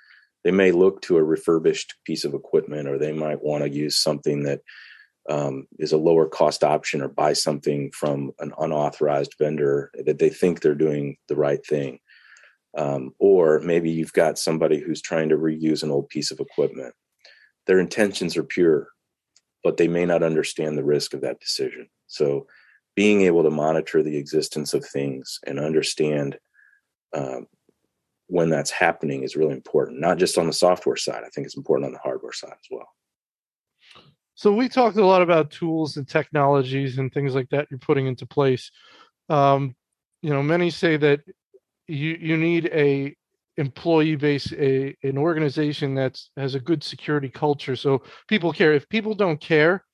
they 0.44 0.50
may 0.50 0.70
look 0.70 1.00
to 1.02 1.16
a 1.16 1.24
refurbished 1.24 1.94
piece 2.04 2.24
of 2.24 2.34
equipment 2.34 2.86
or 2.86 2.98
they 2.98 3.12
might 3.12 3.42
want 3.42 3.64
to 3.64 3.70
use 3.70 3.96
something 3.96 4.44
that 4.44 4.60
um, 5.28 5.66
is 5.78 5.92
a 5.92 5.96
lower 5.96 6.28
cost 6.28 6.62
option 6.62 7.00
or 7.00 7.08
buy 7.08 7.32
something 7.32 7.90
from 7.92 8.32
an 8.38 8.52
unauthorized 8.58 9.34
vendor 9.38 9.90
that 10.04 10.18
they 10.18 10.28
think 10.28 10.60
they're 10.60 10.74
doing 10.74 11.16
the 11.28 11.36
right 11.36 11.64
thing. 11.64 11.98
Um, 12.76 13.14
or 13.18 13.60
maybe 13.60 13.90
you've 13.90 14.12
got 14.12 14.38
somebody 14.38 14.78
who's 14.80 15.00
trying 15.00 15.30
to 15.30 15.38
reuse 15.38 15.82
an 15.82 15.90
old 15.90 16.08
piece 16.08 16.30
of 16.30 16.40
equipment. 16.40 16.94
Their 17.66 17.80
intentions 17.80 18.36
are 18.36 18.42
pure, 18.42 18.88
but 19.62 19.78
they 19.78 19.88
may 19.88 20.04
not 20.04 20.22
understand 20.22 20.76
the 20.76 20.84
risk 20.84 21.14
of 21.14 21.22
that 21.22 21.40
decision. 21.40 21.88
So, 22.06 22.46
being 22.96 23.22
able 23.22 23.42
to 23.42 23.50
monitor 23.50 24.04
the 24.04 24.16
existence 24.16 24.72
of 24.72 24.86
things 24.86 25.40
and 25.44 25.58
understand 25.58 26.38
um, 27.12 27.46
when 28.28 28.48
that's 28.48 28.70
happening 28.70 29.22
is 29.22 29.36
really 29.36 29.52
important, 29.52 30.00
not 30.00 30.18
just 30.18 30.38
on 30.38 30.46
the 30.46 30.52
software 30.52 30.96
side. 30.96 31.22
I 31.24 31.28
think 31.28 31.46
it's 31.46 31.56
important 31.56 31.86
on 31.86 31.92
the 31.92 31.98
hardware 31.98 32.32
side 32.32 32.52
as 32.52 32.68
well. 32.70 32.88
So 34.34 34.52
we 34.52 34.68
talked 34.68 34.96
a 34.96 35.06
lot 35.06 35.22
about 35.22 35.50
tools 35.50 35.96
and 35.96 36.08
technologies 36.08 36.98
and 36.98 37.12
things 37.12 37.34
like 37.34 37.48
that 37.50 37.68
you're 37.70 37.78
putting 37.78 38.06
into 38.06 38.26
place. 38.26 38.70
Um, 39.28 39.76
you 40.22 40.30
know, 40.30 40.42
many 40.42 40.70
say 40.70 40.96
that 40.96 41.20
you 41.86 42.16
you 42.20 42.36
need 42.36 42.66
a 42.72 43.14
employee 43.56 44.16
base, 44.16 44.52
a 44.54 44.96
an 45.02 45.18
organization 45.18 45.94
that 45.94 46.18
has 46.36 46.54
a 46.54 46.60
good 46.60 46.82
security 46.82 47.28
culture, 47.28 47.76
so 47.76 48.02
people 48.26 48.52
care. 48.52 48.72
If 48.72 48.88
people 48.88 49.14
don't 49.14 49.40
care, 49.40 49.84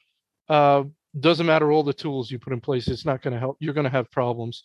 uh, 0.49 0.85
doesn't 1.19 1.47
matter 1.47 1.71
all 1.71 1.83
the 1.83 1.93
tools 1.93 2.31
you 2.31 2.39
put 2.39 2.53
in 2.53 2.61
place, 2.61 2.89
it's 2.89 3.05
not 3.05 3.23
going 3.23 3.35
to 3.35 3.41
help. 3.41 3.57
You're 3.61 3.75
going 3.75 3.85
to 3.85 3.91
have 3.91 4.11
problems. 4.11 4.63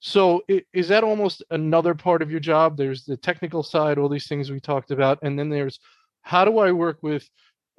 So 0.00 0.42
is 0.72 0.88
that 0.88 1.04
almost 1.04 1.42
another 1.50 1.94
part 1.94 2.22
of 2.22 2.30
your 2.30 2.40
job? 2.40 2.76
There's 2.76 3.04
the 3.04 3.16
technical 3.16 3.62
side, 3.62 3.98
all 3.98 4.08
these 4.08 4.28
things 4.28 4.50
we 4.50 4.60
talked 4.60 4.90
about, 4.90 5.18
and 5.22 5.38
then 5.38 5.48
there's 5.48 5.80
how 6.22 6.44
do 6.44 6.58
I 6.58 6.72
work 6.72 6.98
with 7.02 7.28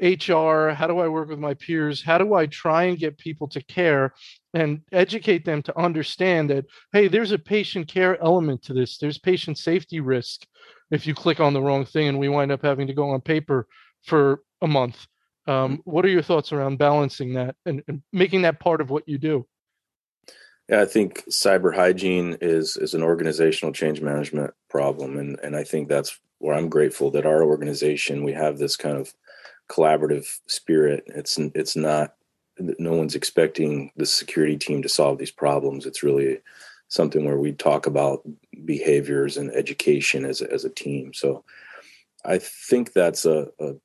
HR? 0.01 0.69
How 0.69 0.87
do 0.87 0.99
I 0.99 1.07
work 1.07 1.29
with 1.29 1.39
my 1.39 1.55
peers? 1.55 2.03
How 2.03 2.17
do 2.17 2.33
I 2.33 2.45
try 2.45 2.83
and 2.83 2.97
get 2.97 3.17
people 3.17 3.47
to 3.49 3.63
care 3.63 4.13
and 4.53 4.81
educate 4.91 5.43
them 5.43 5.61
to 5.63 5.77
understand 5.77 6.49
that, 6.51 6.65
hey, 6.93 7.07
there's 7.07 7.31
a 7.31 7.39
patient 7.39 7.87
care 7.87 8.21
element 8.21 8.63
to 8.63 8.73
this. 8.73 8.97
There's 8.97 9.17
patient 9.17 9.57
safety 9.57 9.99
risk 9.99 10.45
if 10.91 11.07
you 11.07 11.15
click 11.15 11.39
on 11.39 11.53
the 11.53 11.61
wrong 11.61 11.85
thing 11.85 12.07
and 12.07 12.19
we 12.19 12.29
wind 12.29 12.51
up 12.51 12.61
having 12.61 12.87
to 12.87 12.93
go 12.93 13.09
on 13.09 13.21
paper 13.21 13.67
for 14.03 14.41
a 14.61 14.67
month. 14.67 15.07
Um, 15.47 15.73
mm-hmm. 15.73 15.75
what 15.89 16.05
are 16.05 16.09
your 16.09 16.21
thoughts 16.21 16.51
around 16.51 16.77
balancing 16.77 17.33
that 17.33 17.55
and, 17.65 17.81
and 17.87 18.01
making 18.11 18.43
that 18.43 18.59
part 18.59 18.81
of 18.81 18.89
what 18.89 19.07
you 19.07 19.17
do? 19.17 19.47
Yeah, 20.69 20.81
I 20.81 20.85
think 20.85 21.23
cyber 21.29 21.73
hygiene 21.73 22.37
is 22.41 22.75
is 22.75 22.93
an 22.93 23.03
organizational 23.03 23.73
change 23.73 24.01
management 24.01 24.53
problem, 24.69 25.17
and 25.17 25.39
and 25.39 25.55
I 25.55 25.63
think 25.63 25.87
that's 25.87 26.19
where 26.39 26.55
I'm 26.55 26.69
grateful 26.69 27.09
that 27.11 27.25
our 27.25 27.43
organization 27.43 28.23
we 28.23 28.33
have 28.33 28.57
this 28.57 28.75
kind 28.75 28.97
of 28.97 29.13
collaborative 29.69 30.39
spirit. 30.47 31.03
It's 31.07 31.37
it's 31.37 31.75
not 31.75 32.15
no 32.59 32.93
one's 32.93 33.15
expecting 33.15 33.91
the 33.95 34.05
security 34.05 34.57
team 34.57 34.81
to 34.81 34.89
solve 34.89 35.17
these 35.19 35.31
problems. 35.31 35.85
It's 35.85 36.03
really 36.03 36.39
something 36.89 37.25
where 37.25 37.37
we 37.37 37.51
talk 37.53 37.85
about 37.85 38.27
behaviors 38.65 39.37
and 39.37 39.51
education 39.51 40.25
as 40.25 40.41
a, 40.41 40.51
as 40.51 40.65
a 40.65 40.69
team. 40.69 41.13
So 41.13 41.43
I 42.25 42.39
think 42.39 42.93
that's 42.93 43.25
a, 43.25 43.49
a 43.59 43.75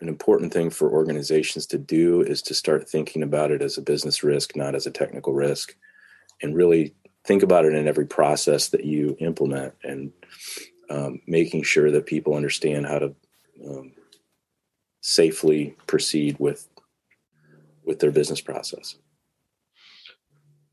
an 0.00 0.08
important 0.08 0.52
thing 0.52 0.70
for 0.70 0.90
organizations 0.90 1.66
to 1.66 1.78
do 1.78 2.20
is 2.20 2.42
to 2.42 2.54
start 2.54 2.88
thinking 2.88 3.22
about 3.22 3.50
it 3.50 3.62
as 3.62 3.78
a 3.78 3.82
business 3.82 4.22
risk, 4.22 4.54
not 4.54 4.74
as 4.74 4.86
a 4.86 4.90
technical 4.90 5.32
risk, 5.32 5.74
and 6.42 6.54
really 6.54 6.94
think 7.24 7.42
about 7.42 7.64
it 7.64 7.74
in 7.74 7.88
every 7.88 8.06
process 8.06 8.68
that 8.68 8.84
you 8.84 9.16
implement. 9.20 9.74
And 9.82 10.12
um, 10.90 11.20
making 11.26 11.62
sure 11.62 11.90
that 11.90 12.06
people 12.06 12.34
understand 12.34 12.86
how 12.86 12.98
to 12.98 13.14
um, 13.66 13.92
safely 15.00 15.76
proceed 15.86 16.36
with 16.38 16.68
with 17.84 18.00
their 18.00 18.10
business 18.10 18.40
process. 18.40 18.96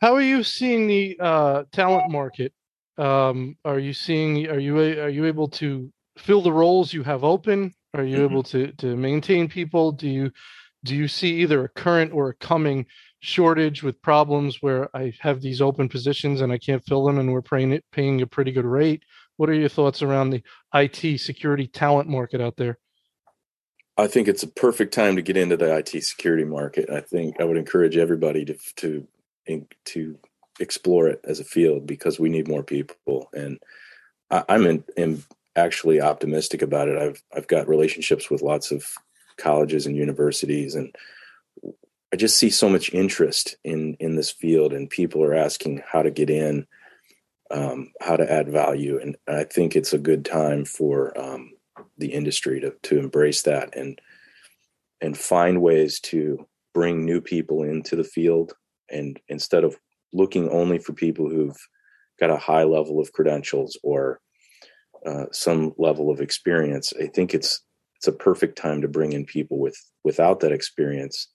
How 0.02 0.15
are 0.15 0.21
you 0.21 0.43
seeing 0.43 0.88
the 0.88 1.17
uh, 1.19 1.63
talent 1.71 2.12
market? 2.12 2.54
Um, 2.97 3.58
are 3.65 3.80
you 3.80 3.93
seeing? 3.93 4.47
Are 4.47 4.60
you 4.60 4.80
are 4.80 5.10
you 5.10 5.26
able 5.26 5.47
to 5.50 5.91
fill 6.17 6.41
the 6.41 6.52
roles 6.52 6.93
you 6.93 7.04
have 7.04 7.24
open? 7.24 7.74
Are 7.93 8.04
you 8.04 8.17
mm-hmm. 8.17 8.32
able 8.32 8.43
to 8.43 8.71
to 8.74 8.95
maintain 8.95 9.47
people? 9.47 9.91
Do 9.91 10.10
you 10.10 10.32
do 10.84 10.95
you 10.95 11.08
see 11.08 11.41
either 11.41 11.63
a 11.63 11.69
current 11.69 12.13
or 12.13 12.30
a 12.30 12.36
coming 12.36 12.86
shortage 13.21 13.84
with 13.84 14.01
problems 14.01 14.62
where 14.62 14.95
I 14.95 15.13
have 15.19 15.41
these 15.41 15.62
open 15.62 15.88
positions 15.88 16.41
and 16.41 16.51
I 16.51 16.57
can't 16.57 16.84
fill 16.86 17.05
them 17.05 17.19
and 17.19 17.31
we're 17.31 17.41
paying 17.41 17.71
it 17.71 17.86
paying 17.91 18.21
a 18.21 18.27
pretty 18.27 18.51
good 18.51 18.65
rate? 18.65 19.03
What 19.38 19.49
are 19.49 19.53
your 19.53 19.69
thoughts 19.69 20.01
around 20.01 20.31
the 20.31 20.43
IT 20.73 21.19
security 21.19 21.67
talent 21.67 22.10
market 22.10 22.41
out 22.41 22.57
there? 22.57 22.77
I 23.97 24.07
think 24.07 24.27
it's 24.27 24.43
a 24.43 24.47
perfect 24.47 24.93
time 24.93 25.15
to 25.15 25.21
get 25.21 25.38
into 25.38 25.57
the 25.57 25.75
IT 25.75 25.89
security 26.03 26.43
market. 26.43 26.89
I 26.89 27.01
think 27.01 27.39
I 27.39 27.43
would 27.43 27.57
encourage 27.57 27.97
everybody 27.97 28.43
to 28.45 28.57
to 28.77 29.07
to 29.86 30.17
explore 30.60 31.07
it 31.07 31.21
as 31.23 31.39
a 31.39 31.45
field 31.45 31.86
because 31.86 32.19
we 32.19 32.29
need 32.29 32.47
more 32.47 32.63
people. 32.63 33.29
And 33.34 33.60
I, 34.29 34.43
am 34.49 34.65
in, 34.65 34.84
in 34.95 35.23
actually 35.55 36.01
optimistic 36.01 36.62
about 36.62 36.88
it. 36.88 36.97
I've 36.97 37.21
I've 37.36 37.47
got 37.47 37.67
relationships 37.67 38.29
with 38.29 38.41
lots 38.41 38.71
of 38.71 38.86
colleges 39.38 39.86
and 39.86 39.95
universities, 39.95 40.75
and 40.75 40.95
I 42.13 42.17
just 42.17 42.38
see 42.38 42.50
so 42.50 42.69
much 42.69 42.93
interest 42.93 43.56
in 43.63 43.95
in 44.00 44.15
this 44.15 44.32
field, 44.32 44.74
and 44.74 44.89
people 44.89 45.24
are 45.24 45.34
asking 45.34 45.82
how 45.89 46.02
to 46.04 46.12
get 46.12 46.30
in, 46.30 46.67
um, 47.50 47.91
how 48.02 48.17
to 48.17 48.32
add 48.32 48.50
value, 48.50 49.00
and 49.00 49.15
I 49.28 49.45
think 49.45 49.76
it's 49.76 49.93
a 49.93 49.97
good 49.97 50.26
time 50.26 50.65
for 50.65 51.17
um, 51.19 51.52
the 51.97 52.13
industry 52.13 52.60
to 52.62 52.74
to 52.84 53.00
embrace 53.00 53.43
that 53.43 53.76
and 53.76 54.00
and 55.00 55.17
find 55.17 55.62
ways 55.62 56.00
to 56.00 56.45
bring 56.74 57.06
new 57.06 57.21
people 57.21 57.63
into 57.63 57.95
the 57.95 58.04
field, 58.04 58.54
and 58.89 59.19
instead 59.28 59.63
of 59.63 59.78
looking 60.13 60.50
only 60.50 60.80
for 60.80 60.93
people 60.93 61.30
who've 61.30 61.58
got 62.19 62.30
a 62.30 62.38
high 62.38 62.63
level 62.63 63.00
of 63.00 63.13
credentials 63.13 63.78
or 63.84 64.19
uh, 65.06 65.26
some 65.32 65.74
level 65.78 66.12
of 66.12 66.21
experience, 66.21 66.93
I 67.02 67.08
think 67.08 67.34
it's 67.34 67.62
it's 67.95 68.08
a 68.08 68.12
perfect 68.12 68.58
time 68.58 68.82
to 68.82 68.88
bring 68.88 69.13
in 69.13 69.26
people 69.26 69.60
with 69.60 69.78
without 70.04 70.41
that 70.41 70.52
experience, 70.52 71.28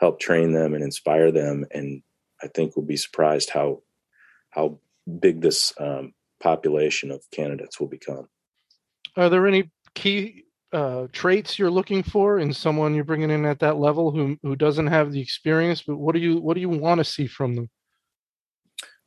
help 0.00 0.18
train 0.18 0.52
them 0.52 0.74
and 0.74 0.82
inspire 0.82 1.30
them, 1.30 1.66
and 1.70 2.02
I 2.42 2.48
think 2.48 2.74
we'll 2.74 2.86
be 2.86 2.96
surprised 2.96 3.50
how 3.50 3.82
how 4.50 4.80
big 5.20 5.42
this 5.42 5.72
um, 5.78 6.14
population 6.40 7.10
of 7.10 7.22
candidates 7.30 7.78
will 7.78 7.86
become. 7.86 8.28
Are 9.16 9.28
there 9.28 9.46
any 9.46 9.70
key 9.94 10.44
uh, 10.72 11.06
traits 11.12 11.58
you're 11.58 11.70
looking 11.70 12.02
for 12.02 12.38
in 12.38 12.52
someone 12.52 12.94
you're 12.94 13.04
bringing 13.04 13.30
in 13.30 13.44
at 13.44 13.60
that 13.60 13.76
level 13.76 14.10
who 14.10 14.36
who 14.42 14.56
doesn't 14.56 14.88
have 14.88 15.12
the 15.12 15.20
experience? 15.20 15.82
But 15.82 15.98
what 15.98 16.14
do 16.14 16.20
you 16.20 16.40
what 16.40 16.54
do 16.54 16.60
you 16.60 16.70
want 16.70 16.98
to 16.98 17.04
see 17.04 17.26
from 17.26 17.54
them? 17.54 17.70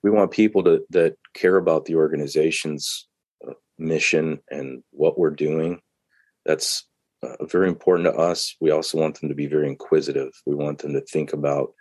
We 0.04 0.12
want 0.12 0.32
people 0.32 0.64
to, 0.66 0.84
that 0.90 1.16
care 1.34 1.56
about 1.56 1.86
the 1.86 1.96
organization's 1.96 3.08
mission 3.78 4.40
and 4.52 4.84
what 4.92 5.18
we're 5.18 5.32
doing. 5.32 5.82
That's 6.46 6.86
uh, 7.24 7.46
very 7.46 7.68
important 7.68 8.06
to 8.08 8.20
us. 8.20 8.56
We 8.60 8.72
also 8.72 8.98
want 8.98 9.20
them 9.20 9.30
to 9.30 9.36
be 9.36 9.48
very 9.48 9.68
inquisitive. 9.68 10.34
We 10.46 10.56
want 10.56 10.80
them 10.80 10.94
to 10.94 11.02
think 11.02 11.34
about 11.34 11.74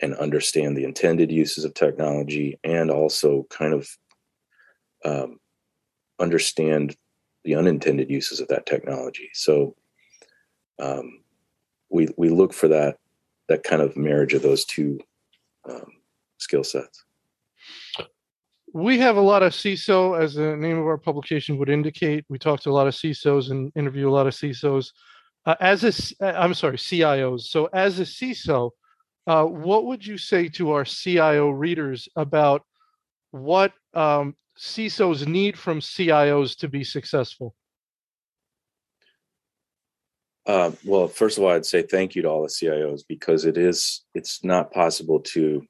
and 0.00 0.14
understand 0.14 0.76
the 0.76 0.84
intended 0.84 1.30
uses 1.30 1.64
of 1.64 1.74
technology 1.74 2.58
and 2.64 2.90
also 2.90 3.46
kind 3.50 3.74
of 3.74 3.88
um, 5.04 5.38
understand 6.18 6.96
the 7.44 7.54
unintended 7.54 8.10
uses 8.10 8.40
of 8.40 8.48
that 8.48 8.66
technology. 8.66 9.30
So 9.34 9.76
um, 10.78 11.22
we 11.90 12.08
we 12.16 12.28
look 12.28 12.52
for 12.52 12.68
that 12.68 12.96
that 13.48 13.62
kind 13.62 13.82
of 13.82 13.96
marriage 13.96 14.34
of 14.34 14.42
those 14.42 14.64
two 14.64 14.98
um, 15.68 15.92
skill 16.38 16.64
sets 16.64 17.04
we 18.72 18.98
have 18.98 19.16
a 19.16 19.20
lot 19.20 19.42
of 19.42 19.52
CISO, 19.52 20.20
as 20.20 20.34
the 20.34 20.56
name 20.56 20.78
of 20.78 20.86
our 20.86 20.98
publication 20.98 21.58
would 21.58 21.68
indicate. 21.68 22.24
We 22.28 22.38
talk 22.38 22.60
to 22.60 22.70
a 22.70 22.72
lot 22.72 22.86
of 22.86 22.94
CISOs 22.94 23.50
and 23.50 23.72
interview 23.74 24.08
a 24.08 24.12
lot 24.12 24.26
of 24.26 24.34
CISOs. 24.34 24.92
Uh, 25.46 25.54
as 25.60 25.84
a, 25.84 26.24
uh, 26.24 26.38
I'm 26.38 26.54
sorry, 26.54 26.76
CIOs. 26.76 27.42
So, 27.42 27.66
as 27.72 27.98
a 27.98 28.04
CISO, 28.04 28.70
uh, 29.26 29.44
what 29.44 29.86
would 29.86 30.06
you 30.06 30.18
say 30.18 30.48
to 30.50 30.72
our 30.72 30.84
CIO 30.84 31.50
readers 31.50 32.08
about 32.16 32.62
what 33.30 33.72
um, 33.94 34.36
CISOs 34.58 35.26
need 35.26 35.58
from 35.58 35.80
CIOs 35.80 36.56
to 36.58 36.68
be 36.68 36.84
successful? 36.84 37.54
Uh, 40.46 40.72
well, 40.84 41.08
first 41.08 41.38
of 41.38 41.44
all, 41.44 41.50
I'd 41.50 41.66
say 41.66 41.82
thank 41.82 42.14
you 42.14 42.22
to 42.22 42.28
all 42.28 42.42
the 42.42 42.48
CIOs 42.48 43.02
because 43.06 43.44
it 43.44 43.56
is 43.56 44.02
it's 44.14 44.42
not 44.44 44.72
possible 44.72 45.20
to 45.20 45.62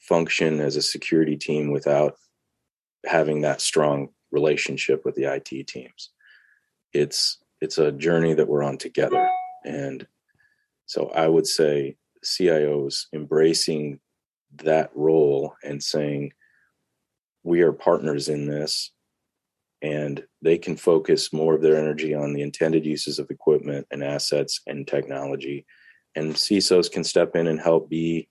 function 0.00 0.60
as 0.60 0.76
a 0.76 0.82
security 0.82 1.36
team 1.36 1.70
without 1.70 2.16
having 3.06 3.42
that 3.42 3.60
strong 3.60 4.08
relationship 4.30 5.04
with 5.04 5.14
the 5.14 5.24
IT 5.24 5.66
teams. 5.68 6.10
It's 6.92 7.38
it's 7.60 7.78
a 7.78 7.92
journey 7.92 8.34
that 8.34 8.48
we're 8.48 8.62
on 8.62 8.76
together. 8.76 9.28
And 9.64 10.06
so 10.86 11.08
I 11.14 11.28
would 11.28 11.46
say 11.46 11.96
CIOs 12.24 13.06
embracing 13.12 14.00
that 14.56 14.90
role 14.94 15.54
and 15.62 15.82
saying, 15.82 16.32
we 17.42 17.62
are 17.62 17.72
partners 17.72 18.28
in 18.28 18.46
this, 18.46 18.90
and 19.82 20.24
they 20.42 20.58
can 20.58 20.76
focus 20.76 21.32
more 21.32 21.54
of 21.54 21.62
their 21.62 21.76
energy 21.76 22.14
on 22.14 22.32
the 22.32 22.42
intended 22.42 22.86
uses 22.86 23.18
of 23.18 23.30
equipment 23.30 23.86
and 23.90 24.02
assets 24.02 24.60
and 24.66 24.86
technology. 24.86 25.66
And 26.14 26.34
CISOs 26.34 26.90
can 26.90 27.04
step 27.04 27.36
in 27.36 27.46
and 27.46 27.60
help 27.60 27.88
be 27.88 28.28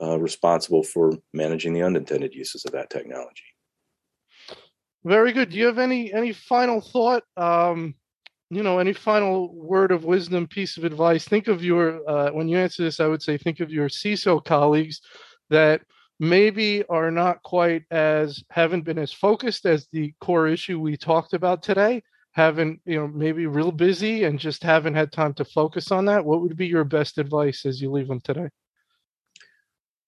uh, 0.00 0.18
responsible 0.18 0.84
for 0.84 1.12
managing 1.32 1.72
the 1.72 1.82
unintended 1.82 2.34
uses 2.34 2.64
of 2.64 2.72
that 2.72 2.90
technology. 2.90 3.44
Very 5.04 5.32
good. 5.32 5.50
Do 5.50 5.56
you 5.56 5.66
have 5.66 5.78
any 5.78 6.12
any 6.12 6.32
final 6.32 6.80
thought? 6.80 7.22
Um, 7.36 7.94
you 8.50 8.62
know, 8.62 8.78
any 8.78 8.92
final 8.92 9.54
word 9.54 9.92
of 9.92 10.04
wisdom, 10.04 10.46
piece 10.46 10.76
of 10.76 10.84
advice? 10.84 11.24
Think 11.24 11.48
of 11.48 11.62
your 11.62 12.08
uh, 12.08 12.30
when 12.30 12.48
you 12.48 12.58
answer 12.58 12.82
this. 12.82 13.00
I 13.00 13.06
would 13.06 13.22
say 13.22 13.36
think 13.38 13.60
of 13.60 13.70
your 13.70 13.88
CISO 13.88 14.44
colleagues 14.44 15.00
that 15.50 15.82
maybe 16.18 16.84
are 16.86 17.10
not 17.10 17.42
quite 17.42 17.84
as 17.90 18.42
haven't 18.50 18.82
been 18.82 18.98
as 18.98 19.12
focused 19.12 19.66
as 19.66 19.86
the 19.92 20.12
core 20.20 20.48
issue 20.48 20.80
we 20.80 20.96
talked 20.96 21.32
about 21.32 21.62
today. 21.62 22.02
Haven't 22.32 22.80
you 22.84 22.98
know 22.98 23.08
maybe 23.08 23.46
real 23.46 23.72
busy 23.72 24.24
and 24.24 24.38
just 24.38 24.62
haven't 24.62 24.94
had 24.94 25.12
time 25.12 25.34
to 25.34 25.44
focus 25.44 25.92
on 25.92 26.06
that. 26.06 26.24
What 26.24 26.40
would 26.40 26.56
be 26.56 26.66
your 26.66 26.84
best 26.84 27.18
advice 27.18 27.66
as 27.66 27.80
you 27.80 27.90
leave 27.90 28.08
them 28.08 28.20
today? 28.20 28.48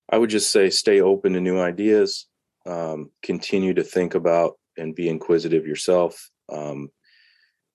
I 0.08 0.18
would 0.18 0.30
just 0.30 0.50
say 0.50 0.70
stay 0.70 1.00
open 1.00 1.34
to 1.34 1.40
new 1.40 1.60
ideas. 1.60 2.26
Um, 2.66 3.10
continue 3.22 3.74
to 3.74 3.84
think 3.84 4.14
about 4.14 4.59
and 4.80 4.94
be 4.94 5.08
inquisitive 5.08 5.66
yourself. 5.66 6.30
Um, 6.50 6.90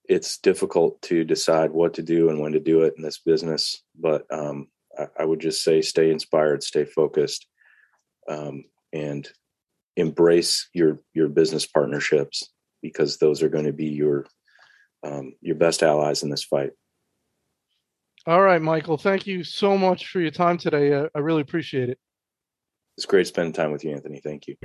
it's 0.07 0.37
difficult 0.39 1.01
to 1.03 1.23
decide 1.23 1.71
what 1.71 1.93
to 1.95 2.03
do 2.03 2.29
and 2.29 2.39
when 2.39 2.51
to 2.53 2.59
do 2.59 2.81
it 2.81 2.95
in 2.97 3.03
this 3.03 3.19
business, 3.19 3.83
but 3.97 4.25
um, 4.31 4.67
I, 4.97 5.07
I, 5.19 5.25
would 5.25 5.39
just 5.39 5.63
say 5.63 5.81
stay 5.81 6.11
inspired, 6.11 6.63
stay 6.63 6.85
focused, 6.85 7.47
um, 8.29 8.65
and 8.93 9.27
embrace 9.95 10.69
your 10.73 10.99
your 11.13 11.27
business 11.27 11.65
partnerships 11.65 12.51
because 12.81 13.17
those 13.17 13.41
are 13.41 13.49
going 13.49 13.65
to 13.65 13.73
be 13.73 13.87
your 13.87 14.25
um, 15.03 15.33
your 15.41 15.55
best 15.55 15.81
allies 15.81 16.23
in 16.23 16.29
this 16.29 16.43
fight. 16.43 16.71
All 18.27 18.41
right, 18.41 18.61
Michael. 18.61 18.97
Thank 18.97 19.25
you 19.27 19.43
so 19.43 19.77
much 19.77 20.07
for 20.07 20.19
your 20.19 20.31
time 20.31 20.57
today. 20.57 20.95
I, 20.95 21.07
I 21.15 21.19
really 21.19 21.41
appreciate 21.41 21.89
it. 21.89 21.99
It's 22.97 23.05
great 23.05 23.27
spending 23.27 23.53
time 23.53 23.71
with 23.71 23.83
you, 23.83 23.91
Anthony. 23.91 24.21
Thank 24.21 24.47
you. 24.47 24.55